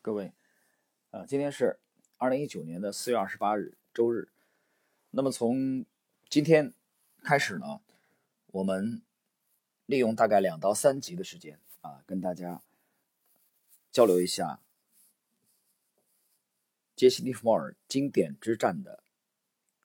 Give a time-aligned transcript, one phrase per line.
[0.00, 0.32] 各位，
[1.10, 1.80] 呃，今天是
[2.18, 4.28] 二零一九年的四月二十八日，周日。
[5.10, 5.84] 那么从
[6.28, 6.72] 今天
[7.24, 7.80] 开始呢，
[8.46, 9.02] 我们
[9.86, 12.62] 利用大概两到三集的时间啊，跟大家
[13.90, 14.60] 交流一下
[16.94, 19.02] 杰西·利弗莫尔经典之战的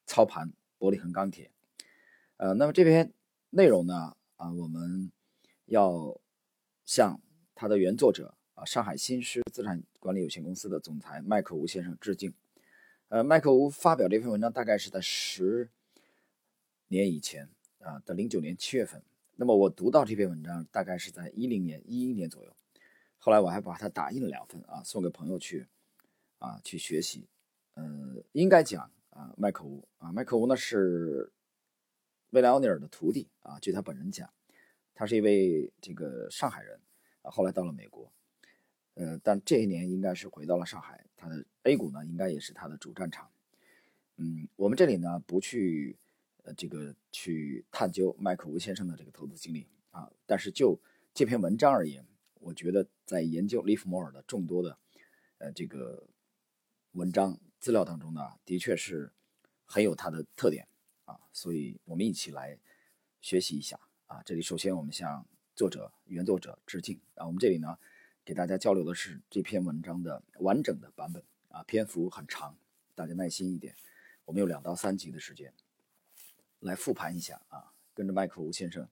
[0.05, 1.51] 操盘伯利恒钢铁。
[2.37, 3.11] 呃，那么这篇
[3.49, 5.11] 内容呢，啊，我们
[5.65, 6.21] 要
[6.85, 7.19] 向
[7.55, 8.37] 他的原作者。
[8.65, 12.33] 上海新狮资产管理有限公司的总裁麦克吴先生致敬。
[13.09, 15.69] 呃，麦克吴发表这篇文章大概是在十
[16.87, 19.03] 年以前啊的零九年七月份。
[19.35, 22.55] 那么我读到这篇文章大概是在一零年、一一年左右。
[23.17, 25.67] 后来我还把它打印了两份啊，送给朋友去
[26.39, 27.27] 啊去学习。
[27.73, 31.31] 呃，应该讲啊，麦克吴啊，麦克吴呢是
[32.31, 33.59] 威廉奥尼尔的徒弟啊。
[33.59, 34.29] 据他本人讲，
[34.93, 36.79] 他是一位这个上海人
[37.21, 38.11] 啊，后来到了美国。
[38.95, 43.31] 呃，但这一年应该是回到了上海，他的 A 股呢，应该也是他的主战场。
[44.17, 45.97] 嗯，我们这里呢不去
[46.43, 50.79] 呃这个去探究麦克吴先生的这个投资经历啊，但是就
[51.11, 52.05] 这篇文章而言，
[52.35, 54.77] 我觉得在研究利弗莫尔的众多的
[55.39, 56.07] 呃这个
[56.91, 59.11] 文章资料当中呢，的确是
[59.65, 60.67] 很有它的特点
[61.05, 62.59] 啊，所以我们一起来
[63.21, 64.21] 学习一下啊。
[64.21, 67.75] 这里首先我们向作者原作者致敬啊，我们这里呢。
[68.25, 72.55] 给大家交流的是这篇文章的完整的版本啊，篇幅很长，
[72.95, 73.75] 大家耐心一点。
[74.23, 75.53] 我们有两到三集的时间
[76.61, 78.87] 来复盘一下啊，跟着麦克吴先生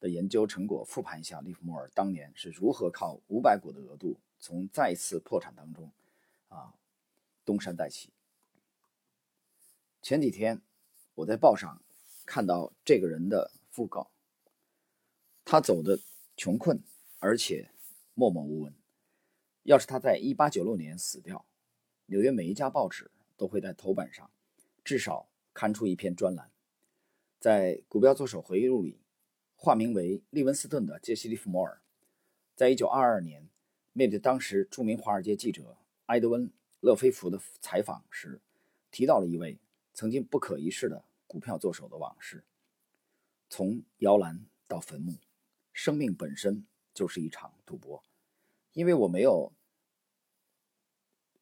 [0.00, 5.90] 的研究成果复盘一下利弗莫尔当年是如何靠五百股的额度从再次破产当中
[6.48, 6.72] 啊
[7.44, 8.08] 东山再起。
[10.00, 10.58] 前几天
[11.16, 11.82] 我在报上
[12.24, 14.10] 看到这个人的讣告，
[15.44, 15.98] 他走的
[16.34, 16.82] 穷困，
[17.18, 17.68] 而且。
[18.14, 18.74] 默默无闻。
[19.62, 21.44] 要是他在一八九六年死掉，
[22.06, 24.30] 纽约每一家报纸都会在头版上
[24.82, 26.50] 至少刊出一篇专栏。
[27.38, 28.98] 在《股票作手回忆录》里，
[29.56, 31.80] 化名为利文斯顿的杰西·利弗摩尔，
[32.54, 33.48] 在一九二二年
[33.92, 35.76] 面对当时著名华尔街记者
[36.06, 36.48] 埃德温·
[36.80, 38.40] 勒菲弗的采访时，
[38.90, 39.58] 提到了一位
[39.94, 42.42] 曾经不可一世的股票作手的往事：
[43.48, 45.14] 从摇篮到坟墓，
[45.72, 48.02] 生命本身就是一场赌博。
[48.72, 49.52] 因为我没有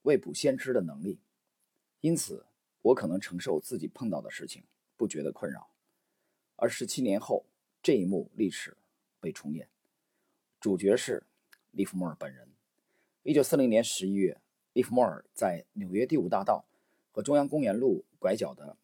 [0.02, 1.20] 未卜先知的能力，
[2.00, 2.46] 因此
[2.80, 4.64] 我可能承受自己碰到的事情，
[4.96, 5.70] 不觉得困扰。
[6.56, 7.44] 而十七年后，
[7.82, 8.76] 这一幕历史
[9.20, 9.68] 被重演，
[10.58, 11.24] 主角是
[11.70, 12.48] 利弗莫尔本人。
[13.22, 14.40] 一九四零年十一月，
[14.72, 16.64] 利弗莫尔在纽约第五大道
[17.12, 18.78] 和中央公园路拐角的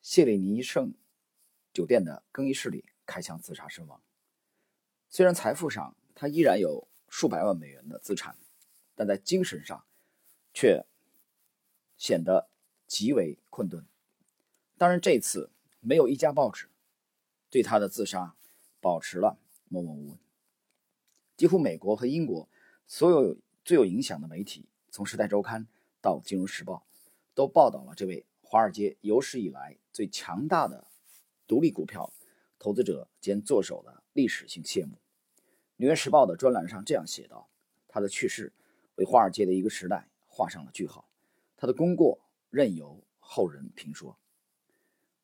[0.00, 0.94] 谢里尼圣
[1.74, 4.00] 酒店的更衣室里开枪自杀身亡。
[5.08, 8.36] 虽然财富上，他依然有数百万美元的资产，
[8.94, 9.84] 但在精神上
[10.52, 10.84] 却
[11.96, 12.48] 显得
[12.86, 13.86] 极为困顿。
[14.76, 15.50] 当然，这次
[15.80, 16.68] 没有一家报纸
[17.48, 18.34] 对他的自杀
[18.80, 20.18] 保持了默默无闻。
[21.36, 22.48] 几乎美国和英国
[22.86, 25.64] 所有最有影响的媒体，从《时代周刊》
[26.00, 26.86] 到《金融时报》，
[27.34, 30.86] 都报道了这位华尔街有史以来最强大的
[31.46, 32.12] 独立股票
[32.58, 34.94] 投资者兼作手的历史性谢幕。
[35.76, 37.50] 《纽约时报》的专栏上这样写道
[37.86, 38.50] ：“他的去世
[38.94, 41.06] 为华尔街的一个时代画上了句号，
[41.54, 42.18] 他的功过
[42.48, 44.18] 任由后人评说。”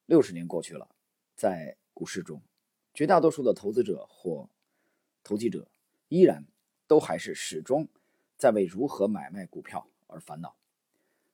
[0.05, 0.87] 六十年过去了，
[1.35, 2.43] 在股市中，
[2.93, 4.51] 绝大多数的投资者或
[5.25, 5.67] 投机者
[6.09, 6.45] 依然
[6.87, 7.89] 都还是始终
[8.37, 10.55] 在为如何买卖股票而烦恼，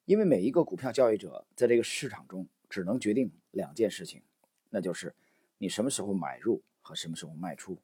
[0.04, 4.22] 因为每一个股票交易者在这个市场中只能决定两件事情，
[4.70, 5.12] 那就是
[5.56, 7.78] 你什么时候买入和什么时候卖出。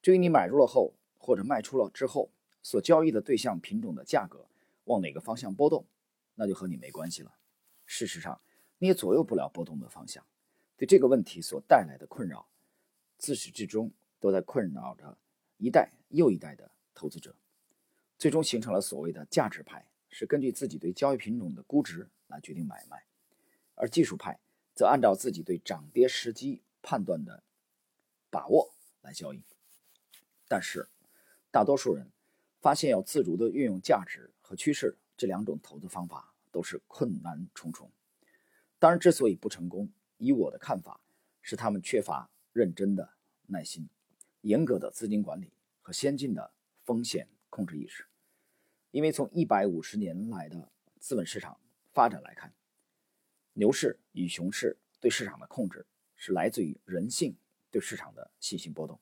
[0.00, 2.30] 至于你买入了后或者卖出了之后
[2.62, 4.46] 所交易的对象品种的价格
[4.84, 5.84] 往哪个方向波动，
[6.34, 7.34] 那就和你没关系了。
[7.84, 8.40] 事实上，
[8.78, 10.24] 你也左右不了波动的方向。
[10.74, 12.48] 对这个问题所带来的困扰，
[13.18, 15.18] 自始至终都在困扰着
[15.58, 17.36] 一代又一代的投资者，
[18.16, 22.96] 最终形成了所谓的价值派，是根据自己对交易品种的估值来决定买卖；
[23.74, 24.40] 而技术派
[24.74, 27.43] 则按照自己对涨跌时机判断的
[28.34, 29.44] 把握来交易。
[30.48, 30.88] 但是，
[31.52, 32.10] 大多数人
[32.60, 37.92] 发现要自如的运用价值和趋势这两种投资方法都是困难重重。
[38.80, 41.00] 当然，之所以不成功，以我的看法，
[41.42, 43.08] 是他们缺乏认真的
[43.46, 43.88] 耐心、
[44.40, 46.52] 严格的资金管理和先进的
[46.82, 48.04] 风险控制意识。
[48.90, 51.60] 因为从一百五十年来的资本市场
[51.92, 52.52] 发展来看，
[53.52, 57.36] 牛市与熊市对市场的控制是来自于人性
[57.74, 59.00] 对市场的信心波动。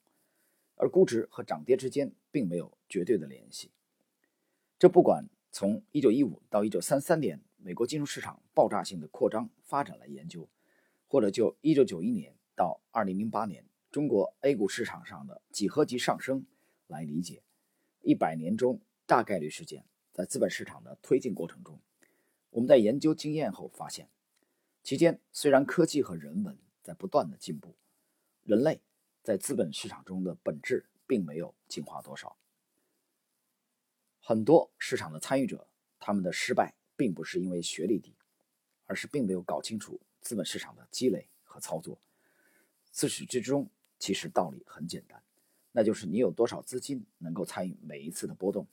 [0.76, 3.70] 而估值和涨跌之间并没有绝对的联系。
[4.78, 10.48] 这不管从1915到1933年美国金融市场爆炸性的扩张发展来研究，
[11.06, 16.46] 或者就1991年到2008年中国 A 股市场上的几何级上升
[16.88, 17.42] 来理解，
[18.00, 21.78] 一百年中大概率事件在资本市场的推进过程中，
[22.50, 24.08] 我们在研究经验后发现，
[24.82, 27.76] 期间虽然科技和人文在不断的进步，
[28.44, 28.80] 人类
[29.22, 32.36] 在资本市场中的本质并没有进化多少。
[34.18, 35.68] 很多市场的参与者，
[35.98, 38.14] 他们的失败并不是因为学历低，
[38.86, 42.00] 而是并没有搞清楚资本市场的积累和操作。
[42.90, 45.22] 自始至终，其实道理很简单，
[45.70, 48.66] 那就是你有多少资金能够参与每一次的波动，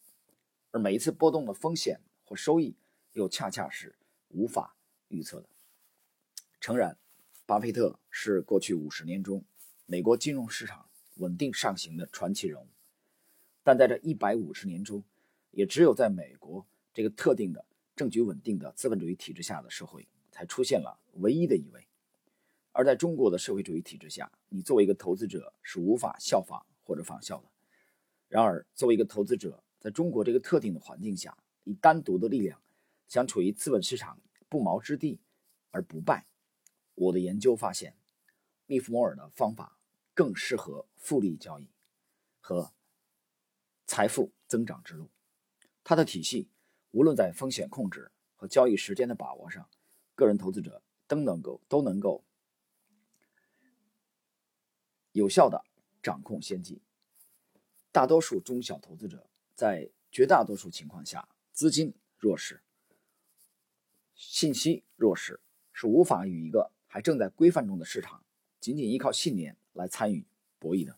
[0.71, 2.75] 而每一次波动的风险或收益
[3.13, 3.95] 又恰恰是
[4.29, 4.75] 无法
[5.07, 5.49] 预测的。
[6.59, 6.97] 诚然，
[7.45, 9.43] 巴菲特是过去五十年中
[9.91, 12.67] 美国金融市场稳定上行的传奇人物，
[13.63, 15.03] 但在这一百五十年中，
[15.49, 16.63] 也只有在美国
[16.93, 17.65] 这个特定的
[17.95, 21.87] 政局稳定的资本主义体制下的社会，才出现了唯一的一位。
[22.71, 27.47] 而在中国的社会主义体制下，你作为一个投资者是无法效仿或者仿效的。
[28.27, 32.61] 然而，作为一个投资者，在中国这个特定的环境下，以单独的力量
[33.07, 35.19] 想处于资本市场不毛之地
[35.71, 36.27] 而不败，
[36.93, 37.95] 我的研究发现，
[38.67, 39.78] 利弗莫尔的方法
[40.19, 41.69] 更适合复利交易
[42.41, 42.73] 和
[43.87, 45.09] 财富增长之路。
[45.81, 46.49] 它的体系，
[46.91, 49.69] 无论在风险控制和交易时间的把握上，
[50.15, 52.25] 个人投资者都能够都能够
[55.13, 55.63] 有效的
[56.03, 56.81] 掌控先机。
[57.89, 59.25] 大多数中小投资者
[59.55, 62.61] 在绝大多数情况下，资金弱势、
[64.15, 65.39] 信息弱势，
[65.71, 68.21] 是无法与一个还正在规范中的市场
[68.59, 70.25] 仅仅依靠信念来参与
[70.57, 70.97] 博弈的。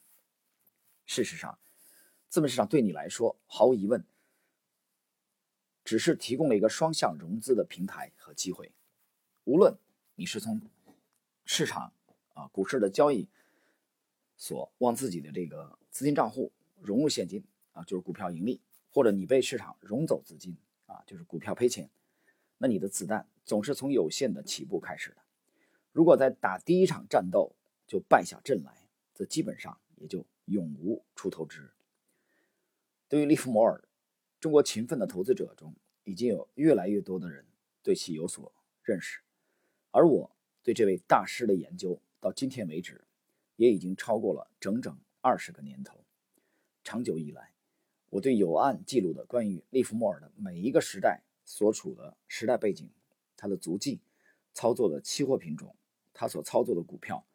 [1.05, 1.57] 事实上，
[2.29, 4.03] 资本市场对你来说，毫无疑问。
[5.83, 8.71] 只是提供了一个双向融资的平台和机会，
[9.43, 9.75] 无论
[10.15, 10.61] 你是从
[11.43, 11.91] 市场
[12.35, 13.27] 啊股市的交易
[14.37, 17.43] 所往自己的这个资金账户融入现金
[17.73, 18.61] 啊，就是股票盈利，
[18.91, 20.55] 或者你被市场融走资金
[20.85, 21.89] 啊，就是股票赔钱，
[22.59, 25.17] 那你的子弹总是从有限的起步开始的。
[25.91, 27.55] 如果在打第一场战斗
[27.87, 31.71] 就败下阵来，则基本上也就永无出头之日。
[33.07, 33.83] 对于利弗摩尔。
[34.39, 37.45] 中国勤奋的投资者中，已经有越来越多的人
[37.83, 38.51] 对其有所
[38.81, 39.19] 认识，
[39.91, 43.05] 而我对这位大师的研究到今天为止，
[43.55, 46.03] 也已经超过了整整二十个年头。
[46.83, 47.53] 长久以来，
[48.09, 52.89] 我对有案记录的关于利弗莫尔的每一个时代所处的时代背景、
[53.37, 54.01] 他的足迹、
[54.55, 55.75] 操作的期货品种、
[56.13, 57.25] 他所操作的股票，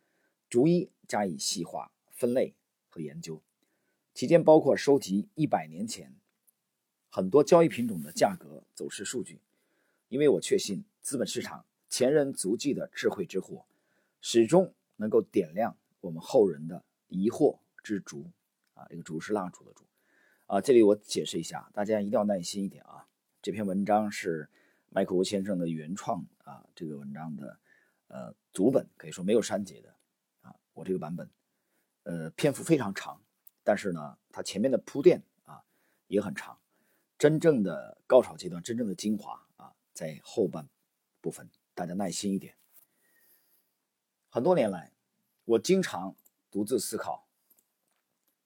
[0.48, 2.54] 逐一加以细化、分类
[2.88, 3.42] 和研究，
[4.14, 6.14] 期间包括收集一百年前。
[7.08, 9.40] 很多交易品种的价格走势数据，
[10.08, 13.64] 因为我确信资本市场前人足迹的智慧之火，
[14.20, 18.30] 始终能够点亮我们后人的疑惑之烛。
[18.74, 19.86] 啊，这个烛是蜡烛的烛。
[20.46, 23.08] 啊，这里我解释一下，大家一定要耐心一点啊。
[23.40, 24.50] 这篇文章是
[24.90, 27.58] 麦克吴先生的原创啊，这个文章的
[28.08, 29.94] 呃足本可以说没有删节的
[30.42, 31.30] 啊，我这个版本
[32.04, 33.20] 呃篇幅非常长，
[33.62, 35.64] 但是呢，它前面的铺垫啊
[36.06, 36.58] 也很长。
[37.18, 40.68] 真正的高潮阶段，真正的精华啊，在后半
[41.22, 42.54] 部分，大家耐心一点。
[44.28, 44.92] 很多年来，
[45.46, 46.14] 我经常
[46.50, 47.26] 独自思考，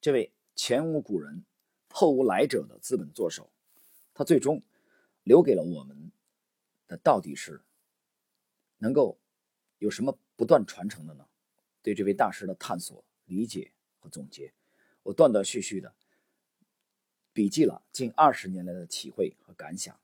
[0.01, 1.45] 这位前无古人、
[1.89, 3.51] 后无来者的资本作手，
[4.15, 4.63] 他最终
[5.25, 6.13] 留给了我们
[6.87, 7.61] 的到底是
[8.79, 9.19] 能够
[9.81, 11.27] 有什么不断传承的呢？
[11.83, 14.53] 对这位大师的探索、理解和总结，
[15.03, 15.95] 我断断续续的。
[17.33, 19.99] 笔记了近二十年来的体会和感想，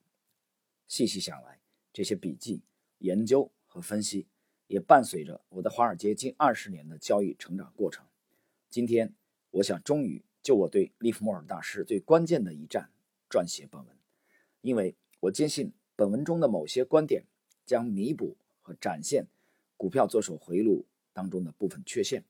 [0.88, 1.60] 细细想来，
[1.92, 2.62] 这些笔记、
[2.98, 4.26] 研究和分析
[4.66, 8.06] 也伴随着我在华尔街近二十年的交易成长过程。
[8.70, 9.14] 今天，
[9.50, 12.90] 我想终于就我对利弗莫尔大师最关键的一战
[13.28, 13.94] 撰写本文，
[14.62, 17.24] 因为我坚信本文中的某些观点
[17.66, 19.26] 将弥补和展现
[19.76, 22.24] 股票作手回路当中的部分缺陷，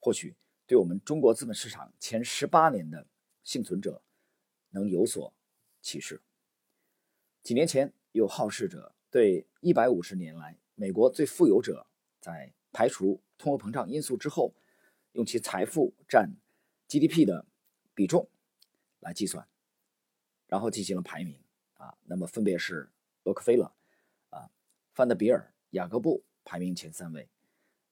[0.00, 0.34] 或许
[0.66, 3.06] 对我们中国资本市场前十八年的
[3.44, 4.02] 幸存者。
[4.70, 5.32] 能有所
[5.80, 6.20] 启示。
[7.42, 11.86] 几年前，有好事者对一百五十年来美国最富有者
[12.20, 14.54] 在排除通货膨胀因素之后，
[15.12, 16.30] 用其财富占
[16.88, 17.46] GDP 的
[17.94, 18.28] 比重
[19.00, 19.48] 来计算，
[20.46, 21.40] 然后进行了排名
[21.78, 21.96] 啊。
[22.04, 22.90] 那么分别是
[23.22, 23.72] 洛克菲勒
[24.28, 24.50] 啊、
[24.92, 27.28] 范德比尔、雅各布排名前三位，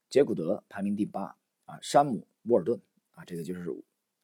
[0.08, 2.80] 杰古德排名第八啊，山姆沃尔顿
[3.10, 3.68] 啊，这个就是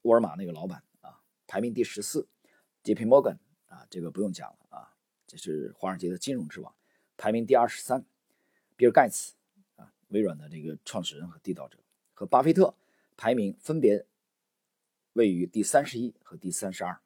[0.02, 2.28] 沃尔玛那个老板啊，排名第十四。
[2.84, 3.04] J.P.
[3.04, 4.94] Morgan 啊，这个不用讲了啊，
[5.26, 6.72] 这是华尔街的金融之王，
[7.16, 8.06] 排名第二十三。
[8.76, 9.34] 比尔盖茨
[9.76, 11.76] 啊，微软的这个创始人和缔造者，
[12.14, 12.74] 和巴菲特
[13.16, 14.06] 排名分别
[15.12, 16.98] 位于第三十一和第三十二。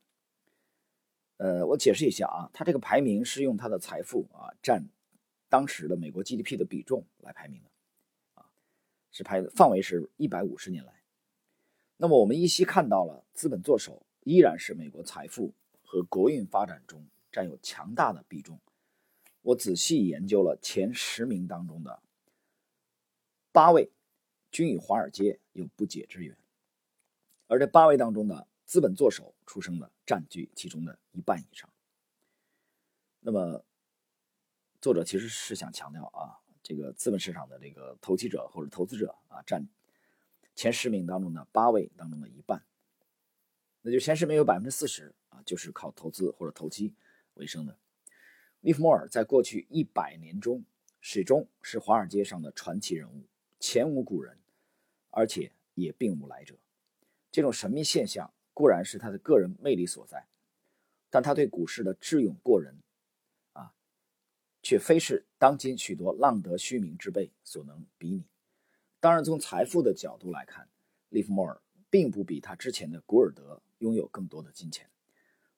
[1.39, 4.87] 呃，我解释一下啊，他这个排名是用他的财富啊占
[5.55, 7.71] 当时的美国 GDP 的比重来排名的，
[8.35, 8.51] 啊，
[9.13, 11.01] 是排范围是一百五十年来。
[11.97, 18.59] 那么我们依稀看到了资本作手依然是美国财富和国运发展中占有强大的比重。
[19.43, 22.03] 我仔细研究了前十名当中的
[23.53, 23.93] 八位，
[24.51, 26.37] 均与华尔街有不解之缘，
[27.47, 31.71] 而这八位当中的资本作手出生的占据其中的一半以上。
[33.21, 33.65] 那么，
[34.85, 39.67] 作者其实是想强调啊，这个资本市场的这个投机者或者投资者啊占。
[40.55, 42.63] 前十名当中的八位当中的一半，
[43.81, 46.95] 那就前十名有百分之四十啊，就是靠投资或者投机
[47.33, 47.79] 为生的。
[48.61, 50.63] 利弗莫尔在过去一百年中
[51.01, 53.27] 始终是华尔街上的传奇人物，
[53.59, 54.39] 前无古人，
[55.09, 56.59] 而且也并无来者。
[57.33, 60.27] 这种神秘现象固然是他的个人魅力所在，
[61.09, 62.77] 但他对股市的智勇过人，
[64.65, 68.25] 却非是当今许多浪得虚名之辈所能比拟。
[68.99, 70.67] 当然，从财富的角度来看，
[71.11, 74.89] 利弗莫尔并不比他之前的古尔德拥有更多的金钱。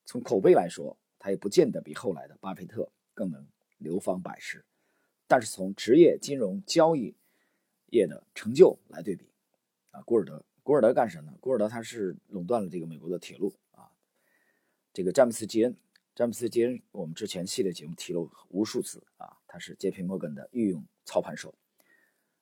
[0.04, 3.46] 从口碑来说，他也不见得比后来的巴菲特更能
[3.78, 4.64] 流芳百世。
[5.28, 7.16] 但是从职业金融交易
[7.90, 9.30] 业的成就来对比，
[9.92, 11.38] 啊，古尔德，古尔德干什么呢？
[11.40, 13.88] 古尔德他是垄断了这个美国的铁路啊。
[14.92, 15.76] 这个詹姆斯·基恩，
[16.16, 21.54] 詹姆斯·杰恩，我们之前系列节目提了无数次啊，他是杰皮·摩根的御用操盘手。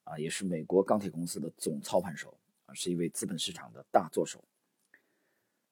[0.05, 4.45] 啊，也是美国钢铁公司的总操盘手啊，是一位资本市场的大作手。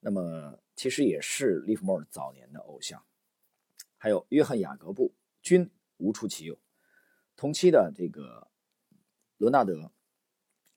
[0.01, 3.01] 那么，其实也是利弗莫尔早年的偶像。
[3.95, 6.59] 还有约翰·雅各布，均无出其右。
[7.37, 8.49] 同期的这个
[9.37, 9.93] 伦纳德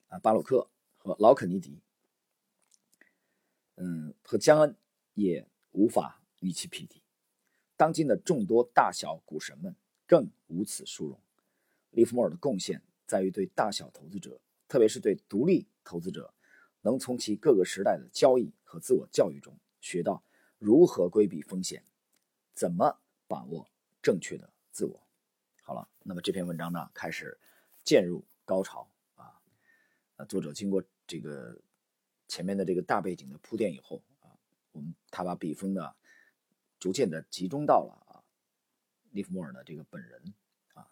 [0.06, 1.82] 啊，巴鲁克和劳肯尼迪，
[3.74, 4.76] 嗯，和江恩
[5.14, 7.02] 也无法与其匹敌。
[7.76, 9.74] 当今的众多大小股神们
[10.06, 11.20] 更无此殊荣。
[11.90, 12.82] 利弗莫尔的贡献。
[13.06, 16.34] 在于对大小投资者，特别是对独立投资者，
[16.82, 20.24] 能从其各个时代的交易和自我教育中学到
[20.58, 21.84] 如何规避风险，
[22.52, 23.70] 怎么把握
[24.02, 25.00] 正确的自我。
[25.62, 27.38] 好了，那么这篇文章呢，开始
[27.84, 29.40] 渐入高潮啊。
[30.16, 31.56] 呃，作者经过这个
[32.26, 34.34] 前面的这个大背景的铺垫以后啊，
[34.72, 35.94] 我们他把笔锋呢，
[36.78, 38.22] 逐渐的集中到了啊，
[39.10, 40.34] 利弗莫尔的这个本人
[40.74, 40.88] 啊，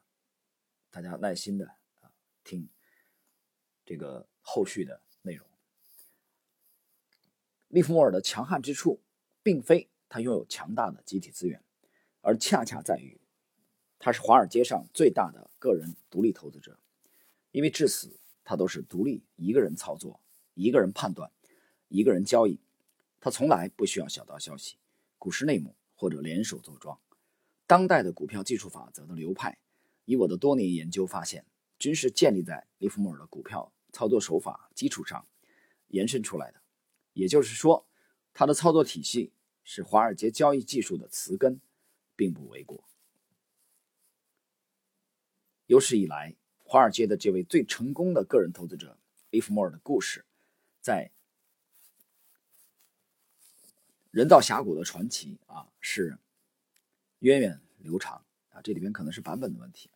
[0.91, 1.67] 大家耐心的
[2.01, 2.11] 啊。
[2.43, 2.69] 听
[3.85, 5.47] 这个后续的内容。
[7.69, 9.03] 利弗莫尔的强悍之处，
[9.43, 11.63] 并非他拥有强大的集体资源，
[12.21, 13.21] 而恰恰在于
[13.99, 16.79] 他是华尔街上最大的个人独立投资者。
[17.51, 20.21] 因为至死他都是独立一个人操作、
[20.55, 21.31] 一个人判断、
[21.89, 22.61] 一个人交易，
[23.21, 24.77] 他从来不需要小道消息、
[25.25, 27.01] 股市内幕或者联手坐庄。
[27.67, 29.59] 当代的股票技术法则的流派，
[30.05, 31.47] 以我的多年研究发现。
[31.79, 35.27] 均是建立在利弗莫尔的股票操作手法基础上
[35.89, 36.61] 延伸出来的，
[37.15, 37.87] 也就是说，
[38.35, 41.59] 他的操作体系是华尔街交易技术的词根，
[42.15, 42.85] 并不为过。
[45.65, 48.99] 有史以来，华尔街的这位最成功的个人投资者
[49.31, 50.27] 利弗莫尔的故事，
[50.83, 51.11] 在
[54.15, 56.17] 人造峡谷的传奇啊，是
[57.19, 58.61] 源远流长啊。
[58.63, 59.91] 这里边可能是版本的问题。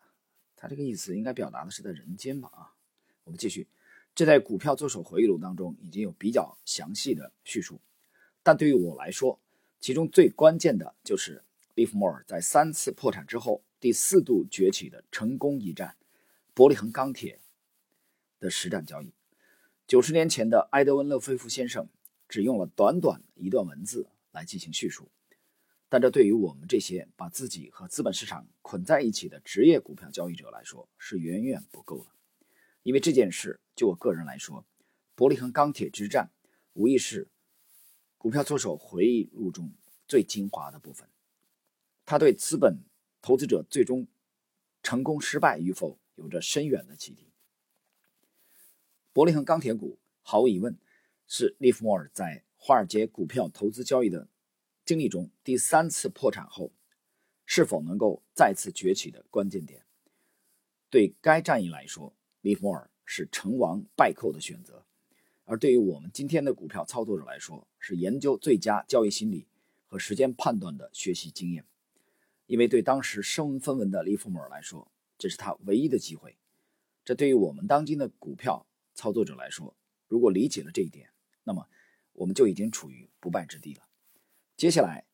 [0.57, 2.51] 他这个意思应该表达的是在人间吧？
[2.53, 2.75] 啊，
[3.23, 3.69] 我们继续，
[4.17, 7.81] 这在股票作手回忆录当中已经有比较详细的叙述，
[8.43, 9.39] 但对于我来说，
[9.79, 11.45] 其中最关键的就是
[11.77, 15.95] 利弗莫尔在三次破产之后第四度崛起的成功一战——
[16.55, 17.39] 伯利恒钢铁
[18.41, 19.13] 的实战交易。
[19.87, 21.89] 九十年前的埃德温·勒菲夫先生
[22.29, 25.09] 只用了短短一段文字来进行叙述。
[25.89, 32.11] 但这对于我们这些把自己和资本市场捆在一起的职业股票交易者来说是远远不够的，
[32.83, 34.67] 因为这件事就我个人来说，
[35.15, 36.31] 伯利恒钢铁之战
[36.75, 37.27] 无疑是
[38.19, 39.73] 股票作手回忆录中
[40.07, 41.09] 最精华的部分。
[42.05, 42.79] 他对资本
[43.23, 44.07] 投资者最终
[44.83, 47.31] 成功失败与否有着深远的启迪。
[49.15, 50.77] 伯利恒钢铁股毫无疑问
[51.29, 54.29] 是利弗莫尔在华尔街股票投资交易的。
[54.85, 56.73] 经历中第三次破产后，
[57.45, 59.85] 是否能够再次崛起的关键点，
[60.89, 64.87] 对该战役来说，利弗莫尔是成王败寇的选择；
[65.45, 69.47] 而对于我们今天的股票操作者来说，是研究最佳交易心理
[69.87, 71.67] 和时间判断的学习经验。
[72.47, 76.39] 因为对当时身无分文的利弗莫尔来说，这是他唯一的机会。
[77.05, 81.11] 这对于我们当今的股票操作者来说，如果理解了这一点，
[81.49, 81.67] 那么
[82.13, 83.89] 我们就已经处于不败之地了。
[84.55, 85.07] 接下来，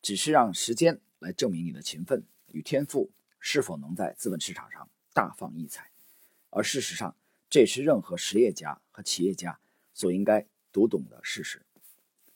[0.00, 5.90] 只是让时间来证明你的勤奋与天赋是否能在资本市场上大放异彩。
[6.48, 7.14] 而事实上，
[7.50, 9.60] 这也是任何实业家和企业家
[9.92, 11.62] 所应该读懂的事实。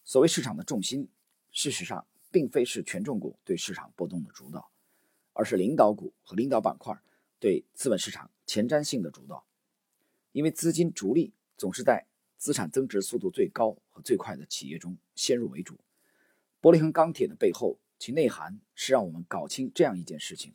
[0.05, 1.09] 所谓市场的重心，
[1.51, 2.07] 事实上。
[2.35, 4.69] 并非是权重股对市场波动的主导，
[5.35, 6.93] 而是领导股和领导板块
[7.39, 9.47] 对资本市场前瞻性的主导。
[10.33, 12.09] 因为资金逐利总是在
[12.45, 15.79] 资产增值速度最高和最快的企业中先入为主。
[16.61, 20.53] 玻璃和钢铁的背后，其内涵是让我们搞清这样一件事情：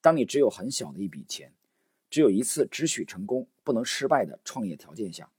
[0.00, 1.52] 当你只有很小的一笔钱，
[2.08, 5.30] 只有一次只许成功不能失败的创业条件下，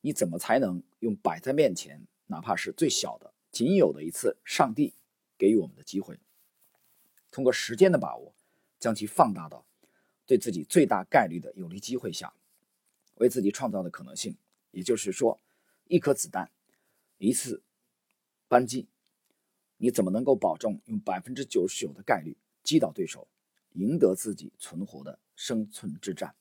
[0.00, 3.34] 你怎么才能用摆在面前，哪怕是最小的？
[3.50, 4.94] 仅有的一次上帝
[5.36, 6.18] 给予我们的机会，
[7.30, 8.34] 通过时间的把握，
[8.78, 9.66] 将其放大到
[10.24, 12.32] 对自己最大概率的有利机会下，
[13.16, 14.34] 为自己创造的可能性。
[14.72, 15.40] 也就是说，
[15.86, 16.50] 一颗子弹，
[17.18, 17.62] 一次
[18.48, 18.88] 扳机，
[19.76, 23.28] 你怎么能够保证用百分之九十九的概率击倒对手，
[23.74, 26.34] 赢得自己存活的生存之战？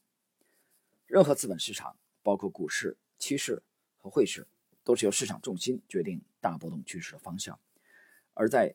[1.06, 3.62] 任何资本市场，包括股市、期市
[4.00, 4.48] 和汇市。
[4.84, 7.60] 都是由市场重心决定大波动趋势的方向，
[8.34, 8.74] 而在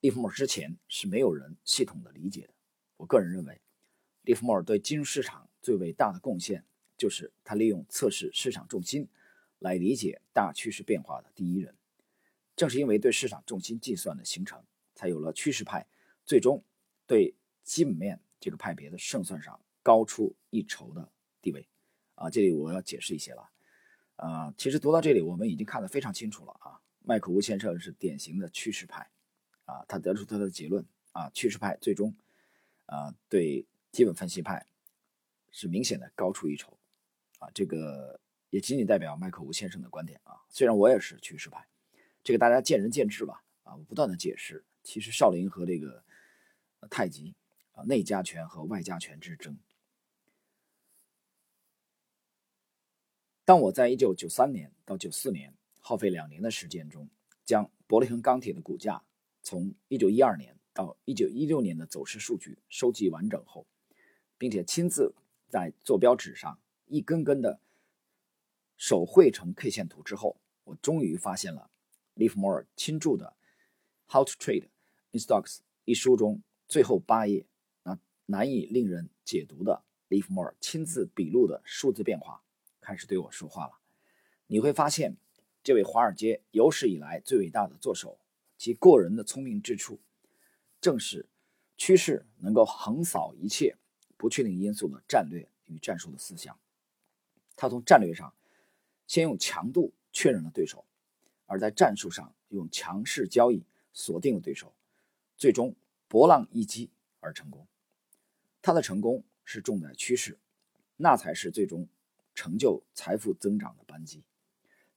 [0.00, 2.54] 利弗莫尔之前是没有人系统的理解的。
[2.96, 3.60] 我个人认为，
[4.22, 6.64] 利弗莫尔对金融市场最伟大的贡献，
[7.02, 9.08] 就是他利用测试市场重心
[9.58, 11.74] 来理解大趋势变化的第一人。
[12.54, 14.62] 正是因为对市场重心计算的形成，
[14.94, 15.84] 才有了趋势派
[16.24, 16.62] 最终
[17.04, 21.66] 对基本面这个派别的胜算上高出一筹的地位。
[22.14, 23.50] 啊，这里我要解释一些了。
[24.14, 26.80] 啊，其实读到这里，我们已经看得非常清楚了啊。
[27.00, 29.10] 麦克吴先生是典型的趋势派，
[29.64, 32.14] 啊，他得出他的结论啊，趋势派最终
[32.86, 34.64] 啊对基本分析派
[35.50, 36.78] 是明显的高出一筹，
[37.42, 40.40] 啊，这个也仅仅代表麦克吴先生的观点啊。
[40.48, 41.66] 虽然我也是趋势派，
[42.22, 43.42] 这个大家见仁见智吧。
[43.64, 46.04] 啊，我不断的解释，其实少林和这个
[46.88, 47.34] 太极
[47.72, 49.58] 啊，内家拳和外家拳之争。
[53.44, 57.08] 当我在一九九三年到九四年耗费两年的时间中，
[57.44, 59.02] 将伯利恒钢铁的股价
[59.42, 63.66] 从一九一二年到一九一六年的走势数据收集完整后，
[64.38, 65.12] 并且亲自
[65.48, 66.58] 在坐标纸上
[66.92, 67.58] 一根根的
[68.76, 71.70] 手绘成 K 线图之后，我终于发现了
[72.12, 73.34] 利弗莫尔亲著的
[74.12, 74.68] 《How to Trade
[75.12, 77.46] in Stocks》一书中最后八页
[77.82, 82.42] 那难以令人解读的利弗莫尔亲自笔录的数字变化。
[82.82, 83.72] 开始对我说话了，
[84.48, 85.16] 你会发现，
[85.64, 88.18] 这位华尔街有史以来最伟大的作手，
[88.58, 89.98] 其过人的聪明之处，
[90.78, 91.26] 正是
[91.78, 93.78] 趋势能够横扫一切
[94.18, 96.58] 不确定因素的战略与战术的思想。
[97.56, 98.34] 他从战略上
[99.06, 100.84] 先用强度确认了对手，
[101.46, 104.72] 而在战术上用强势交易锁定了对手，
[105.36, 105.74] 最终
[106.08, 107.66] 博浪一击而成功。
[108.60, 110.38] 他的成功是重在趋势，
[110.96, 111.88] 那才是最终。
[112.34, 114.24] 成就财富增长的扳机，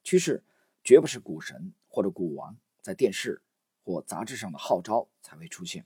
[0.02, 0.42] 趋势
[0.82, 3.42] 绝不是股神或者股王在电视
[3.84, 5.84] 或杂志上的号召才会出现，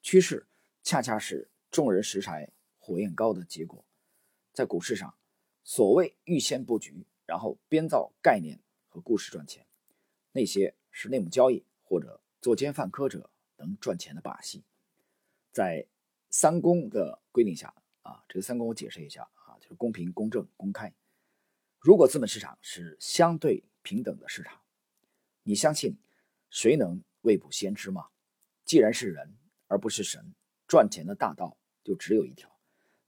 [0.00, 0.46] 趋势
[0.84, 3.84] 恰恰是众人拾柴火焰高的结果。
[4.52, 5.12] 在股市上，
[5.68, 9.66] 所谓预先布局，然后编造概念和故事赚钱，
[10.30, 14.62] 那些是内幕交易或者作奸犯科者能赚钱的把戏。
[15.50, 15.84] 在
[16.30, 19.28] 三公的规定下，啊，这个三公我解释一下。
[19.34, 20.94] 啊就是公平、公正、公开。
[21.80, 24.60] 如果资本市场是相对平等的市场，
[25.42, 25.96] 你相信
[26.48, 28.06] 谁能未卜先知吗？
[28.64, 30.32] 既然是人而不是神，
[30.68, 32.56] 赚钱的大道就只有一条，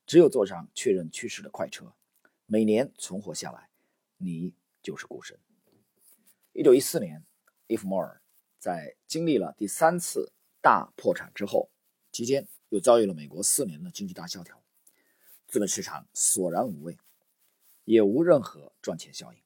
[0.07, 1.93] 只有坐上确认趋势的快车，
[2.51, 3.69] 每年存活下来，
[4.17, 5.39] 你就是股神。
[6.55, 7.23] 一九一四年，
[7.67, 8.23] 伊夫莫尔
[8.59, 10.33] 在经历了第三次
[10.63, 11.69] 大破产之后，
[12.11, 14.63] 期间又遭遇了美国四年的经济大萧条。
[15.47, 16.97] 资本市场索然无味，
[17.85, 19.39] 也无任何赚钱效应。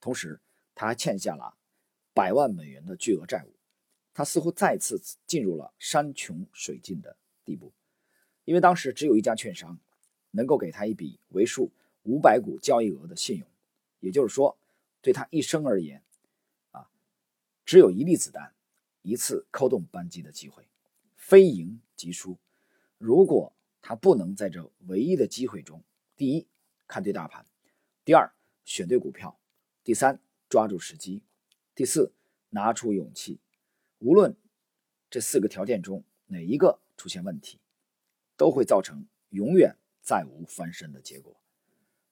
[0.00, 0.40] 同时，
[0.74, 1.58] 他还欠下了
[2.14, 3.52] 百万美元的巨额债务。
[4.14, 7.74] 他似乎再次进入了山穷水尽的地步，
[8.46, 9.78] 因为当时只有一家券商
[10.30, 11.70] 能够给他一笔为数
[12.06, 13.46] 五百股交易额的信用。
[14.00, 14.56] 也就是说，
[15.00, 16.02] 对他一生而言，
[16.70, 16.88] 啊，
[17.64, 18.54] 只有一粒子弹，
[19.02, 20.66] 一次扣动扳机的机会，
[21.16, 22.38] 非赢即输。
[22.98, 25.82] 如果他不能在这唯一的机会中，
[26.16, 26.46] 第一
[26.86, 27.44] 看对大盘，
[28.04, 28.32] 第二
[28.64, 29.38] 选对股票，
[29.82, 31.22] 第三抓住时机，
[31.74, 32.12] 第四
[32.50, 33.40] 拿出勇气，
[33.98, 34.36] 无论
[35.10, 37.58] 这四个条件中哪一个出现问题，
[38.36, 41.40] 都会造成永远再无翻身的结果。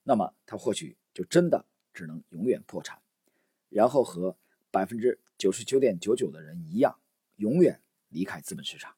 [0.07, 3.01] 那么他或许就真的只能永远破产，
[3.69, 4.37] 然后和
[4.69, 6.95] 百分之九十九点九九的人一样，
[7.37, 8.95] 永远离开资本市场。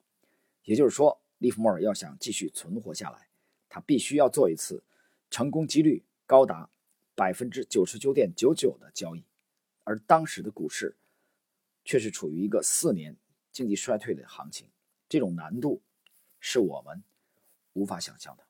[0.63, 3.29] 也就是说，利弗莫尔要想继续存活下来，
[3.69, 4.83] 他必须要做一次
[5.29, 6.69] 成功几率高达
[7.15, 9.23] 百分之九十九点九九的交易，
[9.85, 10.97] 而当时的股市
[11.85, 13.15] 却是处于一个四年
[13.53, 14.69] 经济衰退的行情，
[15.07, 15.81] 这种难度
[16.41, 17.01] 是我们
[17.71, 18.46] 无法想象的。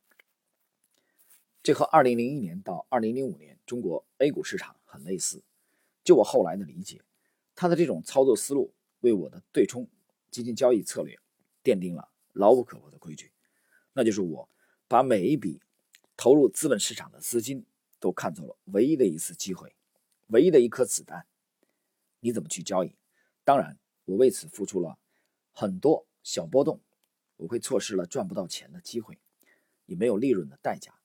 [1.68, 5.44] 这和2001年到2005年中国 A 股市场很类似。
[6.02, 7.02] 就我后来的理解，
[7.56, 9.86] 他的这种操作思路为我的对冲
[10.32, 11.20] 基金交易策略
[11.62, 13.34] 奠定了牢不可破的规矩，
[13.92, 14.50] 那就是我
[14.88, 15.60] 把每一笔
[16.16, 17.66] 投入资本市场的资金
[18.00, 19.76] 都看作了唯一的一次机会，
[20.28, 21.28] 唯一的一颗子弹。
[22.22, 22.96] 你怎么去交易？
[23.44, 24.98] 当然，我为此付出了
[25.52, 26.80] 很多小波动，
[27.36, 29.20] 我会错失了赚不到钱的机会，
[29.86, 30.97] 也没有利润的代价。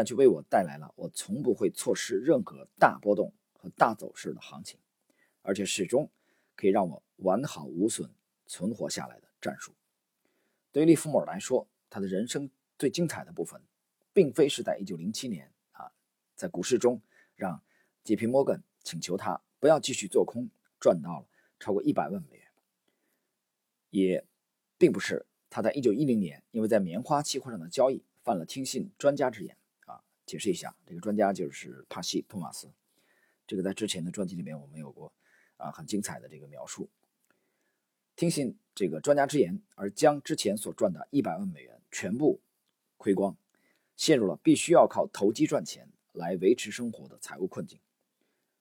[0.00, 4.80] 但却为我带来了我从不会错失任何大波动和大走势的行情，
[5.42, 6.10] 而且始终
[6.56, 8.10] 可以让我完好无损
[8.46, 9.74] 存活下来的战术。
[10.72, 13.60] 对于利弗莫尔来说，他的人生最精彩的部分，
[14.14, 15.92] 并非是在1907年啊，
[16.34, 17.02] 在股市中
[17.34, 17.62] 让
[18.02, 20.48] 杰皮摩根请求他不要继续做空，
[20.80, 22.46] 赚到了超过一百万美元，
[23.90, 24.26] 也
[24.78, 29.54] 并不是他在1910年因为在棉花期货上的交易犯了听信专家之言。
[30.30, 32.70] 解释一下，这个专家就是帕西·托马斯。
[33.48, 35.12] 这个在之前的专辑里面我们有过
[35.56, 36.88] 啊，很精彩的这个描述。
[38.14, 42.40] 听信这个专家之言，而将之前所赚的一百万美元全部
[42.96, 43.36] 亏光，
[43.96, 47.80] 陷入了必须要靠投机赚钱来维持生活的财务困境。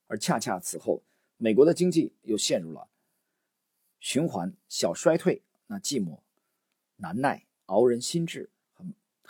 [0.08, 1.04] 而恰恰此后，
[1.38, 2.90] 美国的经济又陷入了
[4.00, 6.22] 循环小衰退，那寂寞
[6.96, 8.50] 难耐，熬人心智。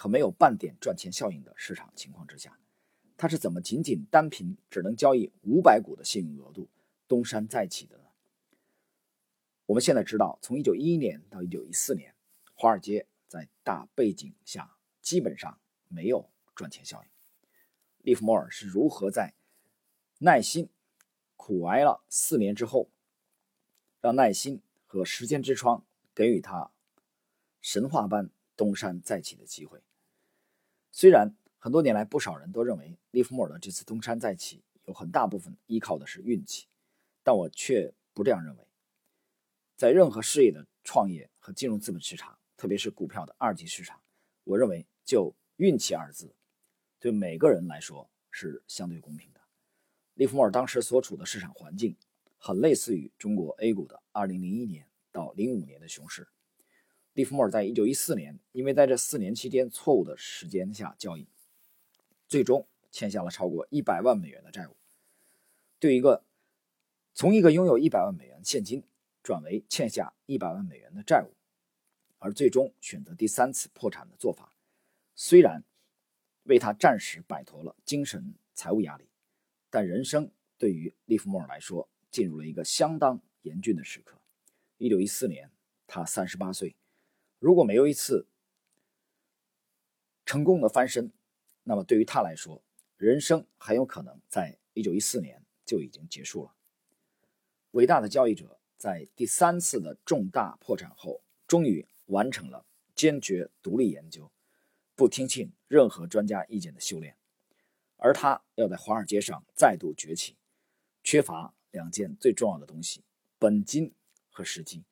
[0.01, 2.57] 和没有半点赚钱效应的市场情况之下，
[3.17, 6.69] 他是怎么仅仅单凭只能交易五百股的信用额度
[7.05, 8.05] 东山再起的呢？
[9.65, 12.15] 我们现在知道，从1911年到1914年，
[12.53, 15.59] 华尔街在大背景下基本上
[15.89, 17.09] 没有赚钱效应。
[17.97, 19.33] 利弗莫尔是如何在
[20.19, 20.69] 耐心
[21.35, 22.89] 苦挨了四年之后，
[23.99, 25.85] 让耐心和时间之窗
[26.15, 26.71] 给予他
[27.59, 29.81] 神话般东山再起的机会？
[30.99, 36.67] 虽然很多年来，不少人都认为利弗莫尔的这次东山再起有很大部分依靠的是运气，
[37.23, 38.67] 但我却不这样认为。
[39.77, 44.01] 在任何事业的创业和进入资本市场，特别是股票的二级市场，
[44.43, 46.35] 我认为就运气二字，
[46.99, 49.39] 对每个人来说是相对公平的。
[50.15, 51.95] 利弗莫尔当时所处的市场环境，
[52.37, 56.27] 很类似于中国 A 股的2001年到05年的熊市。
[57.19, 61.27] 利弗莫尔在一九一四年，因为在这四年期间错误的时间下交易，
[62.29, 64.77] 最终欠下了超过一百万美元的债务。
[65.79, 66.23] 对一个
[67.13, 68.81] 从一个拥有一百万美元现金
[69.21, 71.35] 转为欠下一百万美元的债务，
[72.19, 74.53] 而最终选择第三次破产的做法，
[75.13, 75.61] 虽然
[76.43, 79.09] 为他暂时摆脱了精神财务压力，
[79.69, 84.17] 但人生对于利弗莫尔来说进入了一个相当严峻的时刻。
[84.77, 85.51] 一九一四年，
[85.85, 86.77] 他三十八岁。
[87.39, 88.27] 如果没有一次
[90.25, 91.11] 成功的翻身，
[91.63, 92.61] 那么对于他来说，
[92.97, 96.53] 人生很有可能在一九一四年就已经结束了。
[97.71, 104.29] 伟大的交易者在第三次的重大破产后，终于完成了坚决独立研究、
[104.95, 107.15] 不听信任何专家意见的修炼，
[107.95, 110.35] 而他要在华尔街上再度崛起，
[111.03, 113.03] 缺乏两件最重要的东西：
[113.37, 113.93] 本金
[114.29, 114.83] 和时机。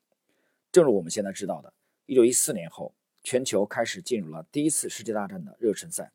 [0.71, 1.73] 正如我们现在知道的。
[2.07, 6.13] 一九一四年后，全球开始进入了第一次世界大战的热身赛，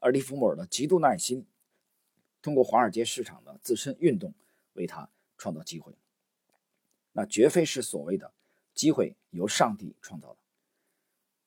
[0.00, 1.46] 而利弗莫尔的极度耐心，
[2.42, 4.34] 通过华尔街市场的自身运动
[4.72, 5.08] 为他
[5.38, 5.94] 创造机会。
[7.12, 8.32] 那绝非是所谓的
[8.74, 10.38] 机会由上帝创造的，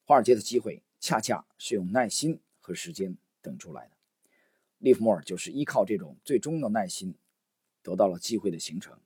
[0.05, 3.91] 华尔街的机会恰恰是用耐心和时间等出来的。
[4.77, 7.13] 利弗莫尔就是依靠这种最终的耐心，
[7.83, 8.97] 得到了机会的形成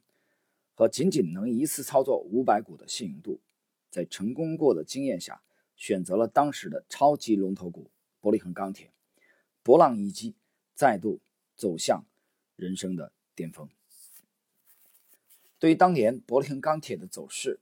[0.75, 3.39] 和仅仅能一次操作五百股的信用度。
[3.89, 5.41] 在成功过的经验下，
[5.75, 8.91] 选择了当时的超级龙头股伯利恒钢铁，
[9.63, 10.35] 博浪一击，
[10.75, 11.19] 再度
[11.55, 12.05] 走向
[12.55, 13.69] 人生的巅峰。
[15.57, 17.59] 对于当年伯利恒钢铁的走势，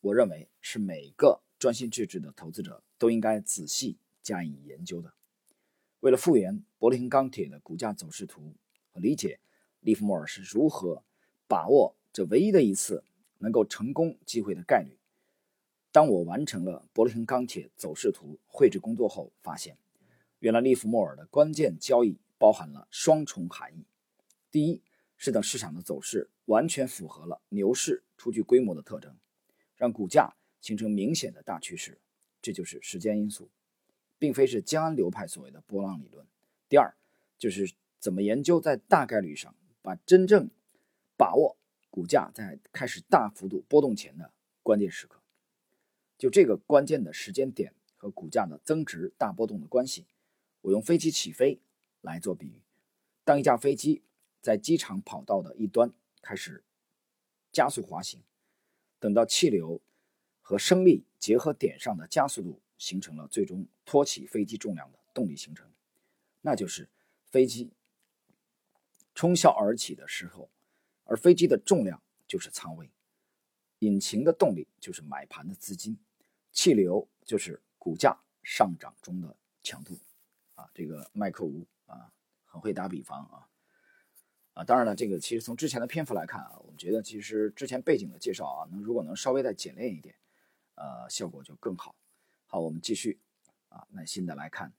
[0.00, 5.14] 我认为是每个专心致志的投资者都应该仔细加以研究的。
[6.00, 8.54] 为了复原伯利恒钢铁的股价走势图
[8.92, 9.40] 和理解
[9.80, 11.02] 利弗莫尔是如何
[11.48, 13.02] 把握这唯一的一次
[13.38, 14.96] 能够成功机会的概率。
[15.96, 19.78] 当我完成了伯利恒钢铁走势图绘制工作后，发现，
[20.40, 23.86] 原来利弗莫尔的关键交易包含了双重含义：
[24.50, 24.82] 第一，
[25.16, 29.16] 是等市场的走势完全符合了牛市初具规模的特征，
[29.74, 31.98] 让股价形成明显的大趋势，
[32.42, 33.48] 这就是时间因素，
[34.18, 36.26] 并非是江安流派所谓的波浪理论；
[36.68, 36.94] 第二，
[37.38, 40.50] 就是怎么研究在大概率上把真正
[41.16, 41.56] 把握
[41.88, 44.30] 股价在开始大幅度波动前的
[44.62, 45.15] 关键时刻。
[46.18, 50.06] 就这个关键的时间点和股价的增值大波动的关系，
[50.62, 51.60] 我用飞机起飞
[52.00, 52.62] 来做比喻。
[53.24, 54.02] 当一架飞机
[54.40, 56.62] 在机场跑道的一端开始
[57.52, 58.22] 加速滑行，
[58.98, 59.80] 等到气流
[60.40, 65.70] 和升力结合点上的加速度形成了最终托起飞机重量的动力形成，
[66.42, 66.88] 那就是
[67.24, 67.70] 飞机
[69.14, 70.48] 冲霄而起的时候，
[71.04, 72.90] 而飞机的重量就是仓位，
[73.80, 75.98] 引擎的动力就是买盘的资金。
[76.52, 79.94] 气流就是股价上涨中的强度，
[80.54, 82.10] 啊，这个麦克吴啊
[82.46, 83.46] 很会打比方啊，
[84.54, 90.16] 啊，当然了，这个其实从之前的篇幅来看啊，我们觉得其实之前背景的介绍啊，能如果能稍微再简练一点，
[90.76, 91.94] 呃，效果就更好。
[92.46, 93.20] 好，我们继续
[93.68, 94.72] 啊，耐心的来看，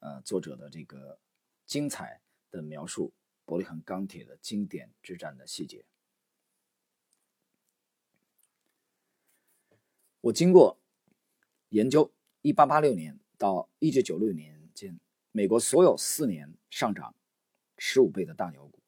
[0.00, 1.18] 呃，作者的这个
[1.64, 3.14] 精彩的描述
[3.46, 5.86] 伯利恒钢铁的经典之战的细节，
[10.24, 10.78] 我经过。
[11.68, 12.10] 研究
[12.42, 14.98] 1886年到1996年间，
[15.32, 17.14] 美国所有四年上涨
[17.76, 18.78] 15倍的大牛股，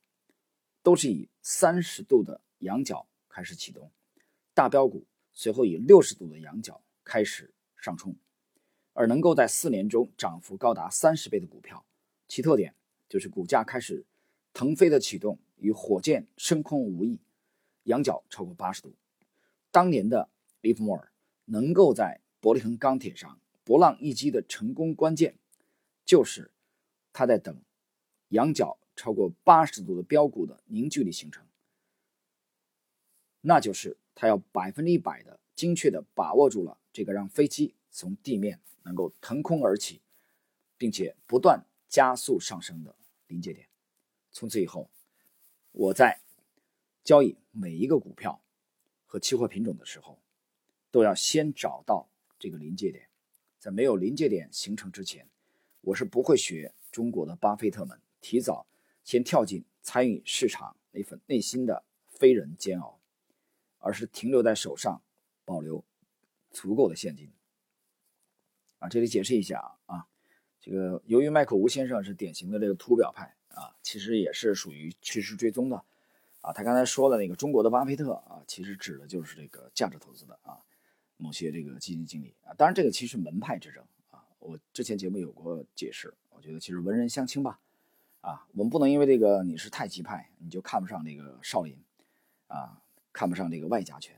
[0.83, 3.90] 都是以30度的仰角开始启动，
[4.55, 8.16] 大标股随后以60度的仰角开始上冲，
[8.94, 11.85] 而能够在四年中涨幅高达30倍的股票，
[12.29, 12.75] 其特点
[13.09, 14.07] 就是股价开始
[14.55, 17.18] 腾飞的启动与火箭升空无异，
[17.83, 18.94] 仰角超过80度。
[19.72, 21.12] 当年的利弗莫尔
[21.46, 25.37] 能够在伯利恒钢铁上博浪一击的成功关键，
[26.04, 26.52] 就是
[27.12, 27.61] 他在等
[28.28, 31.44] 仰角超过八十度的标股的凝聚力形成，
[33.40, 40.00] 那就是他要百分之一百的精确的把握住了这个让飞机从地面能够腾空而起，
[40.76, 42.94] 并且不断加速上升的
[43.26, 43.66] 临界点。
[44.30, 44.90] 从此以后，
[45.72, 46.20] 我在
[47.02, 48.40] 交易每一个股票
[49.06, 50.18] 和期货品种的时候，
[50.96, 52.09] 都要先找到。
[52.38, 53.09] 这个临界点，
[53.59, 55.26] 在没有临界点形成之前，
[55.80, 58.66] 我是不会学中国的巴菲特们提早
[59.04, 63.00] 先跳进参与市场那份内心的非人煎熬，
[63.78, 65.00] 而是停留在手上，
[65.46, 65.82] 保留
[66.50, 67.32] 足够的现金。
[68.80, 70.06] 啊，这里解释一下啊，
[70.61, 75.82] 这个由于麦克吴先生是典型的这个图表派啊，其实也是属于趋势追踪的
[76.42, 76.52] 啊。
[76.52, 80.61] 他刚才说的那个中国的巴菲特啊，其实指的就是这个价值投资的啊。
[81.16, 86.14] 某些这个基金经理啊，当然这个其实门派之争啊，我之前节目有过解释。
[86.31, 87.59] 我觉得其实文人相轻吧，
[88.20, 91.83] 啊，我们不能因为这个你是太极派，你就看不上这个少林，
[92.46, 94.14] 啊，看不上这个外家拳。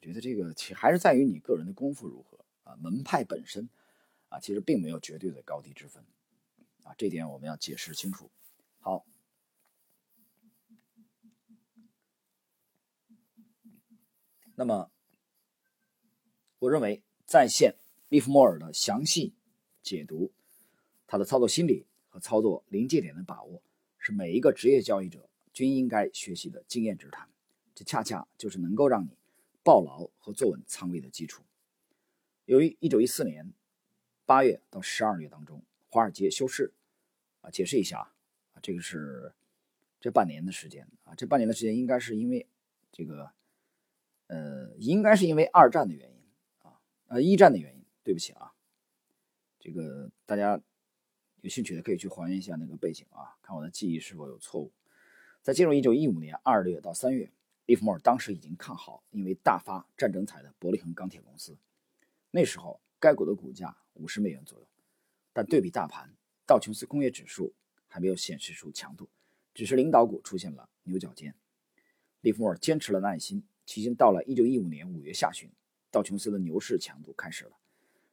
[0.00, 3.68] 我觉得这个其还是在于你个人的功夫如何啊，门派本身
[4.28, 6.04] 啊，其实并没有绝对的高低之分
[6.82, 8.28] 啊，这点我们要解释清楚。
[8.80, 9.06] 好，
[14.56, 14.90] 那么。
[16.62, 17.74] 我认为，在线
[18.08, 19.34] 利弗莫尔的详细
[19.82, 20.30] 解读，
[21.08, 23.60] 他的操作心理和操作临界点的把握，
[23.98, 27.28] 是每一个职业交易者均应该学习的经验之谈。
[27.74, 29.08] 这恰恰就是能够让你
[29.64, 31.42] 抱牢和坐稳仓位的基础。
[32.44, 33.52] 由于1914年
[34.24, 36.72] 8月到12月当中，华尔街休市，
[37.40, 38.12] 啊，解释一下
[38.52, 39.32] 啊，这个是
[40.00, 42.46] 这半年的时间啊，这半年的时间应该是因为
[42.92, 43.32] 这个，
[44.28, 46.11] 呃，应该是因为二战的原因。
[47.12, 48.54] 呃，一战的原因，对不起啊，
[49.60, 50.58] 这个大家
[51.42, 54.72] 有兴趣的可以去还原一下那个背景啊，看我的记忆是否有错误。
[55.42, 57.30] 在进入一九一五年二月到三月，
[57.66, 61.54] 利弗莫尔当时已经看好因为大发战争财的伯利恒钢铁公司，
[62.30, 64.66] 那时候该股的股价五十美元左右，
[65.34, 66.14] 但对比大盘，
[66.46, 67.52] 道琼斯工业指数
[67.88, 69.10] 还没有显示出强度，
[69.52, 71.34] 只是领导股出现了牛角尖。
[72.22, 75.50] 利弗莫尔坚持了耐心，期间到了一九一五年五月下旬。
[75.92, 77.52] 道琼斯的牛市强度开始了，